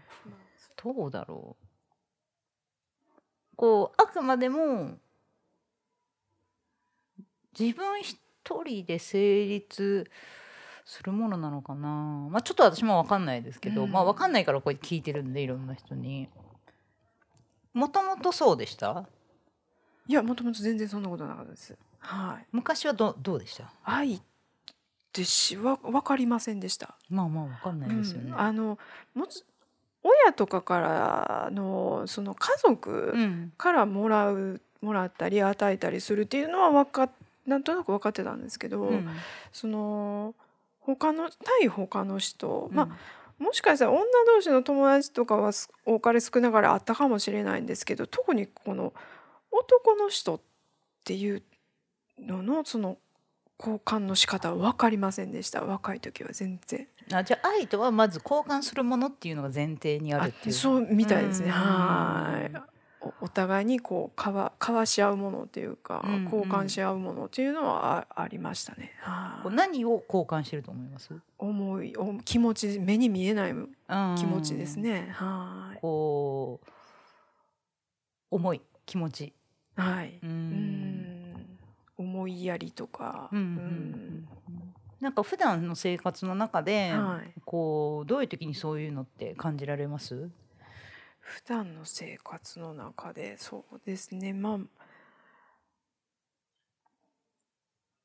[0.83, 3.57] どうだろう。
[3.57, 4.99] こうあくまでも
[7.59, 8.19] 自分一
[8.65, 10.11] 人で成立
[10.85, 11.89] するものなのかな。
[12.31, 13.93] まあちょっと私も分かんないですけど、うん。
[13.93, 16.29] まあ分かんないからこれ聞いてるんでいろんな人に。
[17.73, 19.07] もともとそうでした？
[20.09, 21.77] いやもともと全然そんなことなかったです。
[21.99, 22.47] はい。
[22.53, 23.73] 昔はどどうでした？
[23.85, 24.21] 愛っ
[25.15, 26.95] てしわ分かりませんでした。
[27.09, 28.33] まあまあ分かんないですよね。
[28.33, 28.79] うん、あの
[29.15, 29.45] もつ
[30.03, 33.53] 親とかからのその家族うん。
[33.57, 37.11] からもらうもらったり与えたりするっていうのは分かっ
[37.47, 39.09] なんとなく分かってたんですけど、うん。
[39.53, 40.35] その
[40.81, 48.93] 他の対他の人、まああもしかしたら女同士の友達とかはす多かれ少なかれあったかもしれないんですけど特にこの
[49.51, 50.41] 男の人っ
[51.05, 51.43] ていう
[52.19, 52.97] ののその
[53.65, 55.65] 交換の仕方は分かりませんでした。
[55.65, 56.87] 若い時は全然。
[57.13, 60.55] あじゃあ愛とはまず交換するものっていうのが前提にあるっていう。
[60.55, 61.47] そうみたいですね。
[61.47, 61.53] うん。
[61.53, 62.57] はい。
[63.01, 66.25] おお互いにこう交わ交わし合うものっていうか、うんうん。
[66.25, 68.93] 交換し合うものっていうのはあありましたね。
[69.51, 71.15] 何を交換してると思います？
[71.39, 73.55] 思いお気持ち目に見えない
[74.17, 75.09] 気気持ちですね。
[75.13, 75.79] はい。
[75.81, 76.69] こう
[78.31, 79.33] 思い気持ち。
[79.77, 80.19] はい。
[80.23, 80.33] ううん
[81.11, 81.14] ん。
[81.97, 83.29] 思いやりとか。
[83.33, 84.29] うんうんうん
[85.01, 87.33] なんか普段の生活の中で、はい。
[87.45, 90.31] こうどういう時にそういうのって感じられます？
[91.19, 94.33] 普段の生活の中で、そうですね。
[94.33, 94.59] まあ。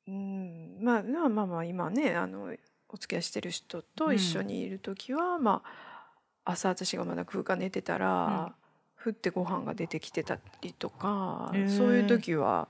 [0.08, 2.54] うん、まあ、まあ、まあ、まあ、今ね、あの。
[2.90, 6.52] お付き合いしてる人と一緒にいる時は、まあ。
[6.52, 8.54] 朝私がまだ空間寝てたら、
[9.02, 12.68] 降ってご飯が出てきてたりとか、そういう時は。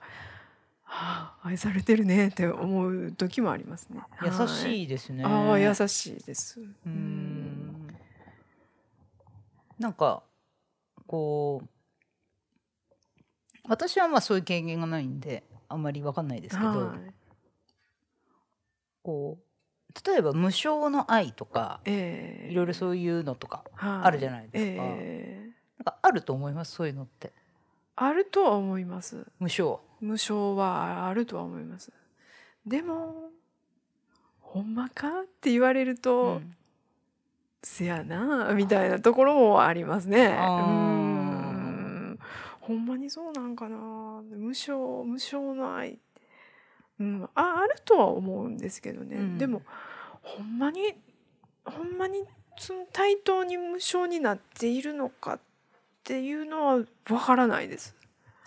[0.92, 4.00] はあ、愛されてるねって思う時もありますね。
[4.22, 5.24] 優はいしいですね。
[5.24, 6.60] ああ優しいです。
[6.60, 7.96] うーん
[9.78, 10.22] なんか
[11.06, 11.68] こう
[13.68, 17.12] 私はまあそういう経験がないんであんまりわかんないですけど、はい
[19.02, 19.44] こう
[20.06, 24.82] 例えば無償の愛とかええいろいろそういうのとかはいあるじゃないですか。
[24.84, 27.32] ええなんかあると思いますそういうのって
[28.02, 29.26] あるとは思います。
[29.38, 29.80] 無償。
[30.00, 31.92] 無償はあるとは思います。
[32.66, 33.30] でも
[34.40, 36.56] ほんまかって言われると、うん
[37.62, 40.26] せやなみたいなところもありますね。
[40.26, 42.18] うん
[42.60, 45.98] ほんまにそうなんかな無償無償の愛、
[46.98, 49.62] うん、ああるとは思うんですけどね、うんでも
[50.22, 50.94] ほんまに
[51.64, 52.24] ほんまに
[52.56, 55.40] その対等に無償になっているのかっ
[56.04, 57.94] ていうのはわからないです。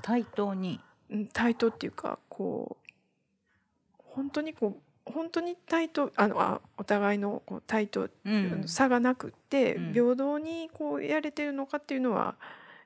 [0.01, 12.35] 対等にうん対等っていうかこう本当にこう本当に対等あのあお互いのこう対等うん差がなくって、うん平等にこうやれてるのかっていうのは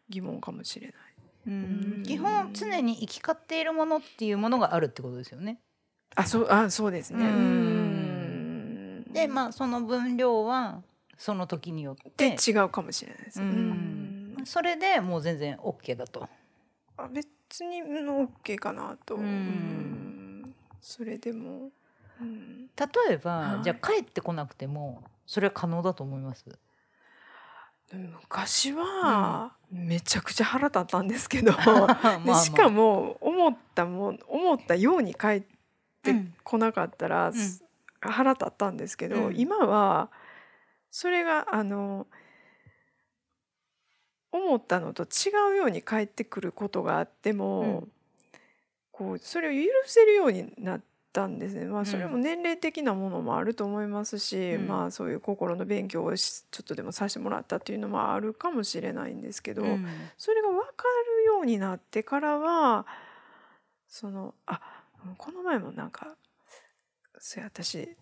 [0.09, 0.95] 疑問かもしれない。
[1.47, 5.59] うんうん基本常に行き交っているものっていうものがあるってことですよね。
[6.15, 7.25] あそうあそうですね。
[9.13, 10.81] でまあその分量は
[11.17, 13.41] その時によってで違うかもしれないです。
[13.41, 13.96] ううんん
[14.47, 16.27] それでもう全然 OK だと。
[16.97, 19.15] あ別にうん OK かなと。
[19.15, 19.19] う。
[19.19, 20.55] んうん。
[20.81, 21.69] それでも。
[22.19, 22.67] うん。
[22.67, 23.63] 例えば、はい。
[23.63, 26.45] じゃあ帰ってこなくてもそれは可能だと思います？
[27.93, 31.51] 昔はめちゃくちゃ腹立ったんですけど、
[32.25, 35.41] でしかも思ったもん思ったように帰っ
[36.03, 37.63] てうんこなかったら、す
[38.01, 39.39] 腹立ったんですけど、うん。
[39.39, 40.09] 今は
[40.91, 42.07] それがあの
[44.31, 47.91] 思ったのと違うように帰ってくることがあっても、うん。
[48.91, 50.81] こうそれを許せるようになっ
[51.13, 54.67] たんですね、まあ、それも年齢的なものもあると思いますし、うん。
[54.67, 59.85] まあそういう心の勉強をしちょっとでもさせてもらったっていうのもあるかもしれないんですけど、うん。
[60.17, 60.83] それが分か
[61.19, 62.87] るようになってからは
[63.87, 64.59] そのあ
[65.17, 66.15] この前もなんか
[67.19, 67.95] それ私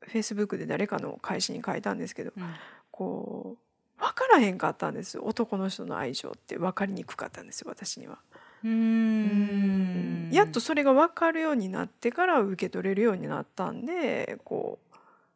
[0.00, 2.54] フェイスブックで誰かの返しに書いたんですけどうん。
[2.90, 3.67] こう
[3.98, 5.18] 分からへんかったんです。
[5.18, 8.18] 男の人の愛情って分かりにくかったんですよ私には。
[8.64, 10.30] うーん。
[10.32, 14.78] やっとそれが分かるようになってから受け取れるようになったんでこ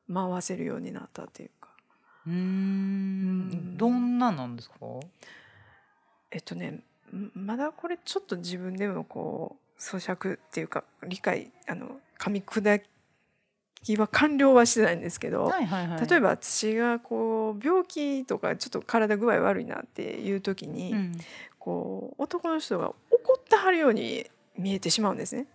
[0.09, 1.69] う回せるようになったっていうか。
[2.27, 3.77] うーん。
[3.77, 4.77] どんななんですか？
[6.31, 6.83] えっとねん
[7.35, 12.83] まだこれちょっと自分でもこう咀嚼っていうか理解あの噛み砕
[13.83, 16.09] きは完了はしてないんですけど、はいはいはい。
[16.09, 21.13] 例えば私がこう病気とかちょっと体具合悪いなっていう時に、うん。
[21.59, 24.27] こう男の人が怒ってはるように
[24.59, 25.47] 見えてしまうんですね。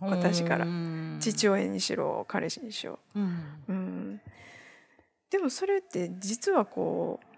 [0.00, 0.64] 私から。
[0.64, 1.18] うん。
[1.20, 2.98] 父親にしろ彼氏にしろ。
[3.14, 3.42] うん。
[3.68, 4.20] うん、
[5.30, 7.31] でもそれって実はこう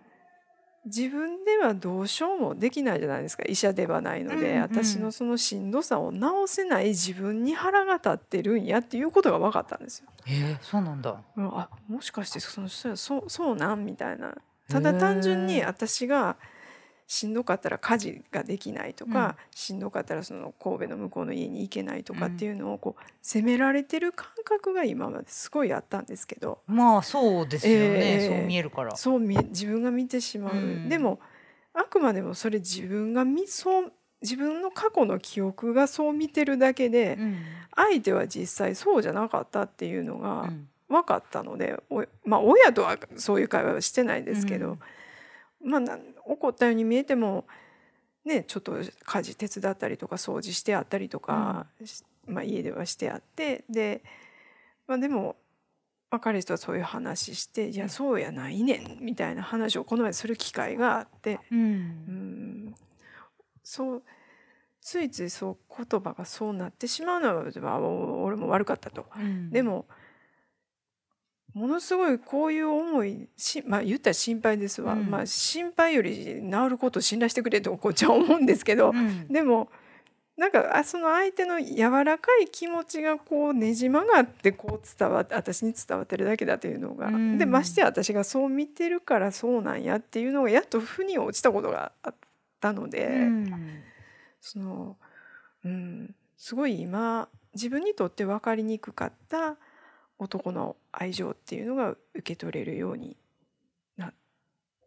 [0.87, 3.45] 自分ではどうしようもできないじゃないですか。
[3.49, 10.09] 医者ではないので、うんうん私のそのしんどさを治せない自分に腹が立ってるんやっていうことが分かったんですよ。
[10.27, 11.17] えーそうなんだ。
[11.37, 12.97] うんあもしかしてそのそう
[13.29, 13.85] そうなん？
[13.85, 14.35] みたいな。
[14.69, 16.37] ただ単純に私が
[17.07, 26.61] しんどかったら家事ができないとか、しんどかったらその神戸の向こうの家に行けないとかっていうのをこう責められてる感覚が今まですごいあったんですけど。
[26.67, 28.97] まあそうですよね、えーそう見えるから。
[28.97, 30.89] そう見え自分が見てしまう、うん。
[30.89, 31.21] でも
[31.75, 33.93] あくまでもそれ自分が見そう
[34.23, 37.39] 自分の過去の記憶がそう見てるだけで、うん。
[37.77, 40.69] 相手は実際そうじゃなかったっていうのうがん。
[40.89, 44.79] 分かったので、おまあ親とはそういう会話はしてないですけど、
[45.63, 47.45] まあな怒ったように見えても
[48.25, 54.03] ねちょっと家事手伝ったりとか掃除してあったりとか、しまあ、家ではしてあってで、
[54.87, 55.37] まあ、でも、
[56.11, 61.61] まあ、彼氏とはそういう話して「いやそうやないねん」みたいな話をこの前する機会があって、ううん。
[62.69, 62.75] ん、
[63.63, 64.03] そう
[64.81, 69.07] ついついそう言葉がそうなってしまうのはまあ俺も悪かったと。
[69.17, 69.51] うん。
[69.51, 69.87] でも
[71.55, 75.09] ものすごいこういう思いしまあ言ったら心配ですわ、うん。
[75.09, 79.29] まあ心配より治ることを信頼してくれとこっちは思うんですけど、うん。
[79.29, 79.71] でも
[80.37, 87.39] なんかあその相手の柔らかい気持ちがこうねじ曲がってこう伝わって私に伝わってるだけだというのが、うん。
[87.39, 92.15] でましてや私がそう見てるからそうなんやっていうのがやっと腑に落ちたことがあっ
[92.61, 93.07] たので。
[93.07, 93.83] うん。
[94.41, 94.97] その
[95.65, 99.57] うんすごい今自分にとって分かりにくかった
[100.19, 103.17] 男の愛情っていうのが受け取れるように
[103.97, 104.15] なっ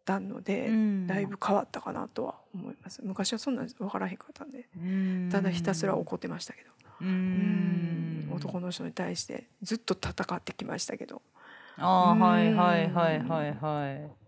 [0.04, 1.06] たので、うん。
[1.06, 3.00] だいぶ変わったかなとは思います。
[3.04, 5.28] 昔はそんな分からへんかったんでうん。
[5.30, 6.70] ただひたすら怒ってましたけど、
[7.02, 8.30] ううん。
[8.34, 11.22] 男の人に対してずっと戦ってきましたけど。
[11.80, 14.27] あはいはいはいはいはい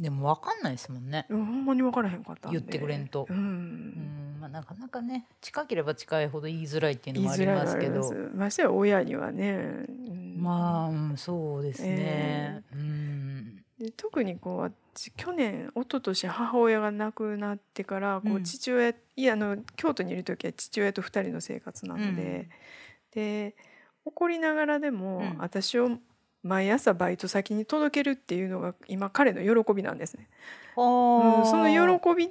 [0.00, 1.26] でも分かんないですもんね。
[1.30, 2.58] うんほんまに分からへんかったんで。
[2.58, 3.26] 言ってくれんと。
[3.30, 3.36] うん。
[3.36, 4.36] うん。
[4.40, 8.12] まあなかなかね近ければ近いほど言いづらいっていうのもありますけど。
[8.34, 10.36] ましてや親にはね、うん。
[10.38, 13.64] まあ、うん、そうですね、うん。
[13.78, 22.50] で特にこう私去年一昨年母親が亡くなってからこううん父親、いやあの京都にいる時は父親と2人の生活なので、
[23.12, 23.56] で
[24.04, 25.38] 怒りながらでも、うん。
[25.38, 25.98] 私を
[26.46, 30.28] 毎朝バイト先に届けるっていうのが今彼の喜びなんですね。
[30.76, 32.30] あうんーその喜び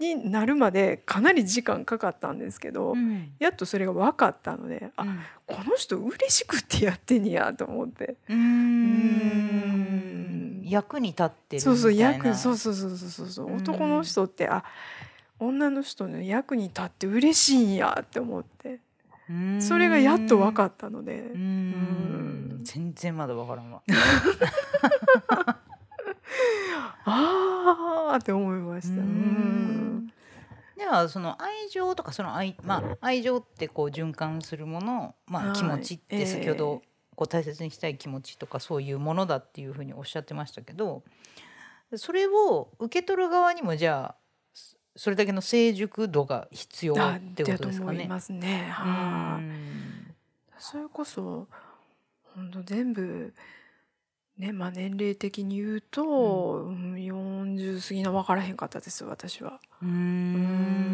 [0.00, 3.32] になるまでかなり時間かかったんですけど、うん。
[3.38, 5.18] やっとそれが分かったので、あうん。
[5.46, 8.16] この人嬉しくってやってんやと思って。
[8.28, 10.62] うーん。
[10.64, 11.62] 役に立ってるみたいな。
[11.64, 14.64] そうそう役そうそうそうそうそう男の人ってあ
[15.38, 18.80] 女の人の役に立って嬉しいんやって思って
[19.60, 21.30] それがやっと分かったので。
[22.64, 23.82] 全然まだ分からんわ。
[27.06, 29.00] ああって思いました。
[29.00, 30.10] うん。
[30.76, 35.56] ではその愛情とかその愛,、まあ、愛情ってこう循環するもの、まあ、はい。
[35.56, 36.26] 気持ちってええ。
[36.26, 36.82] 先ほど
[37.14, 41.02] こう大切にしたい気持ちとかそういうものだっていうふうにおっしゃってましたけど
[41.96, 44.23] それを受け取る側にもじゃあ
[44.96, 48.06] そそれだけの成熟度が必要だってことですかね。
[48.08, 48.66] ますね。
[48.68, 48.84] うは
[49.34, 50.14] あん
[50.58, 51.48] それこそ
[52.34, 53.34] 本当全部
[54.38, 59.60] ねまあ年齢的に言うと、うん、40過ぎの分からへんかったです私は。
[59.82, 60.84] うーん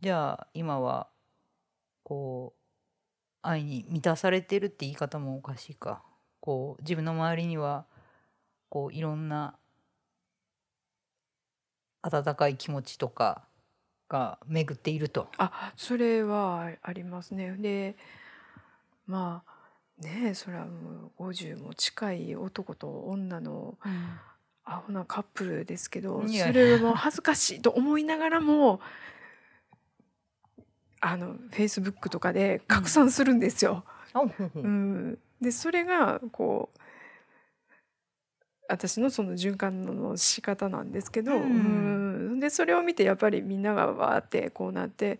[0.00, 1.08] じゃあ今は
[2.04, 2.58] こう
[3.42, 6.02] 愛に満たされてるって言い方もおかしいか
[6.40, 7.84] こう自分の周りには
[8.68, 9.57] こういろんな
[12.02, 13.42] 温かい気持ちとか
[14.08, 15.28] が巡っていると。
[15.36, 17.56] あそれはありますね。
[17.58, 17.96] で
[19.06, 23.78] まあねそれはもう50も近い男と女の
[24.64, 28.80] アホなカップルですけどそれも恥ずかしいと思いながらも
[31.00, 33.84] あのフェイスブックとかで拡散するんですよ。
[34.54, 36.78] うん、でそれがこう
[38.68, 41.44] 私のその循環の仕方なんですけど、うんう
[42.36, 42.40] ん。
[42.40, 45.18] でそれを見てやっぱりみんながわーってこうなって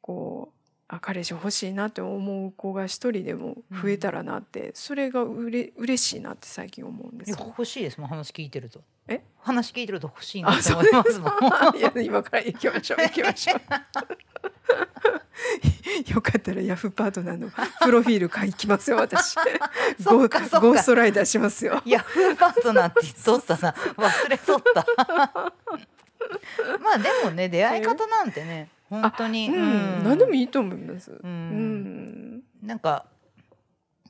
[0.00, 0.59] こう
[0.92, 7.36] あ彼氏欲しいなって思う子が一人でも増えたらなって、それがうれ嬉しいなって最近思うんですよ。
[7.38, 8.80] 欲しいですもん話聞いてると。
[9.06, 9.22] え？
[9.38, 11.76] 話聞いてると欲しいなって思いますもん。
[11.78, 13.60] いや今から行きましょう行きましょう。
[16.12, 17.50] よかったらヤフーパートナーの
[17.82, 19.36] プロフィール書きますよ私。
[20.02, 21.80] そゴーゴーストライダーしますよ。
[21.84, 24.86] ヤフーパートナーって言っとったな忘れとった
[26.80, 31.12] まあでもね出会い方なんてね本当に、うん、何でもいいと思います。
[31.12, 32.42] ううんん。
[32.62, 33.06] なんか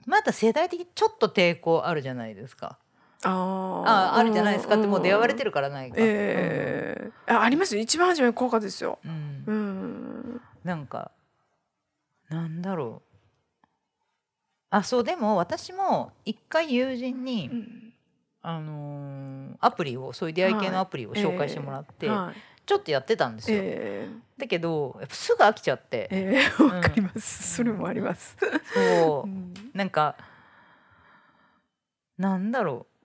[0.06, 2.78] まだ世代的にちょっと抵抗あるじゃないですか
[3.22, 5.46] あああるじゃないですかってもう出会われてる。
[5.46, 7.82] るからないか、ええあありますよ。
[7.82, 8.98] 一番初め効果ですよ。
[9.04, 10.40] うんう、ん。
[10.64, 11.10] なんか
[12.30, 13.66] なんだろう
[14.70, 17.92] あそうでも私も一回友人に、うん
[18.42, 22.34] あのーアプリをそういう出会い系のアプリを紹介してもらって、はい。
[22.70, 24.08] ちょっとやってたんですよ、え
[24.38, 27.56] だけどやっぱすぐ飽きちゃって、えええわかります。
[27.56, 28.36] それもあります。
[28.72, 29.28] そう。
[29.28, 29.52] うん。
[29.74, 30.14] なんか
[32.16, 32.96] なんだろう。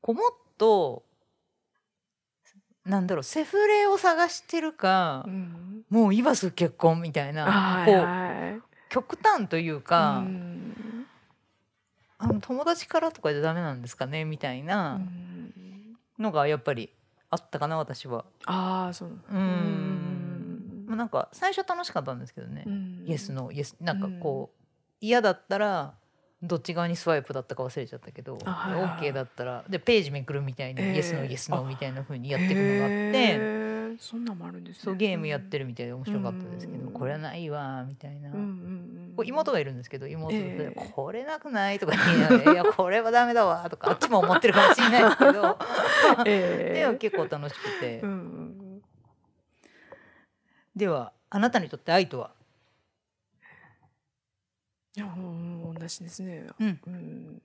[0.00, 1.04] こうもっと
[2.84, 5.84] なんだろうセフレを探してるか、うん。
[5.90, 8.60] もう今すぐ結婚みたいな、はいこうはい。
[8.88, 11.06] 極端というか、うん。
[12.18, 15.52] あの友達からとかじゃダメなんですかねみたいうなん。
[16.18, 16.90] のがやっぱり
[17.30, 18.24] あったかな私は。
[18.46, 19.08] ああ、そう。
[19.08, 20.86] ううん。
[20.88, 23.04] なんか最初楽しかったんですけどね、うん。
[23.06, 24.64] イエスのイエスなんかこう、
[25.00, 25.94] 嫌だったら
[26.42, 29.10] どっち側にスワイプだったか忘れちゃったけど、あはいはいはい。
[29.10, 34.82] OK だったらでページめくるみたいに、ええイエスのイエスのみたいな風にやっていくのがあって、そんなんもあるんですね。
[34.84, 36.92] そうゲームやってるみたいで面白かったですけど、うん。
[36.92, 38.30] これはないわみたいな。
[38.30, 40.38] うんうん妹がいるんですけど妹が。
[40.38, 40.90] ええ。
[40.94, 45.58] これなくない?」とか言いながら「いやこれはダメだわ」とかあっちも思ってるかもしれないですけど。
[46.26, 46.74] ええ。
[46.74, 48.02] では結構楽しくて、
[50.74, 52.32] ではあなたにとって愛とは、
[54.96, 56.46] いやうん同じですね。
[56.58, 57.42] うん、うん。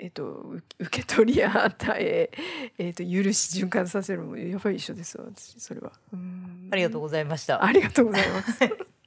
[0.00, 2.30] えっ、とう受け取りや与え
[2.78, 5.58] えっ、と許し循環させるもやっぱり一緒ですよ私。
[5.60, 5.92] それは。
[6.12, 6.68] うん。
[6.72, 7.64] ありがとうございました。
[7.64, 8.58] ありがとうございます。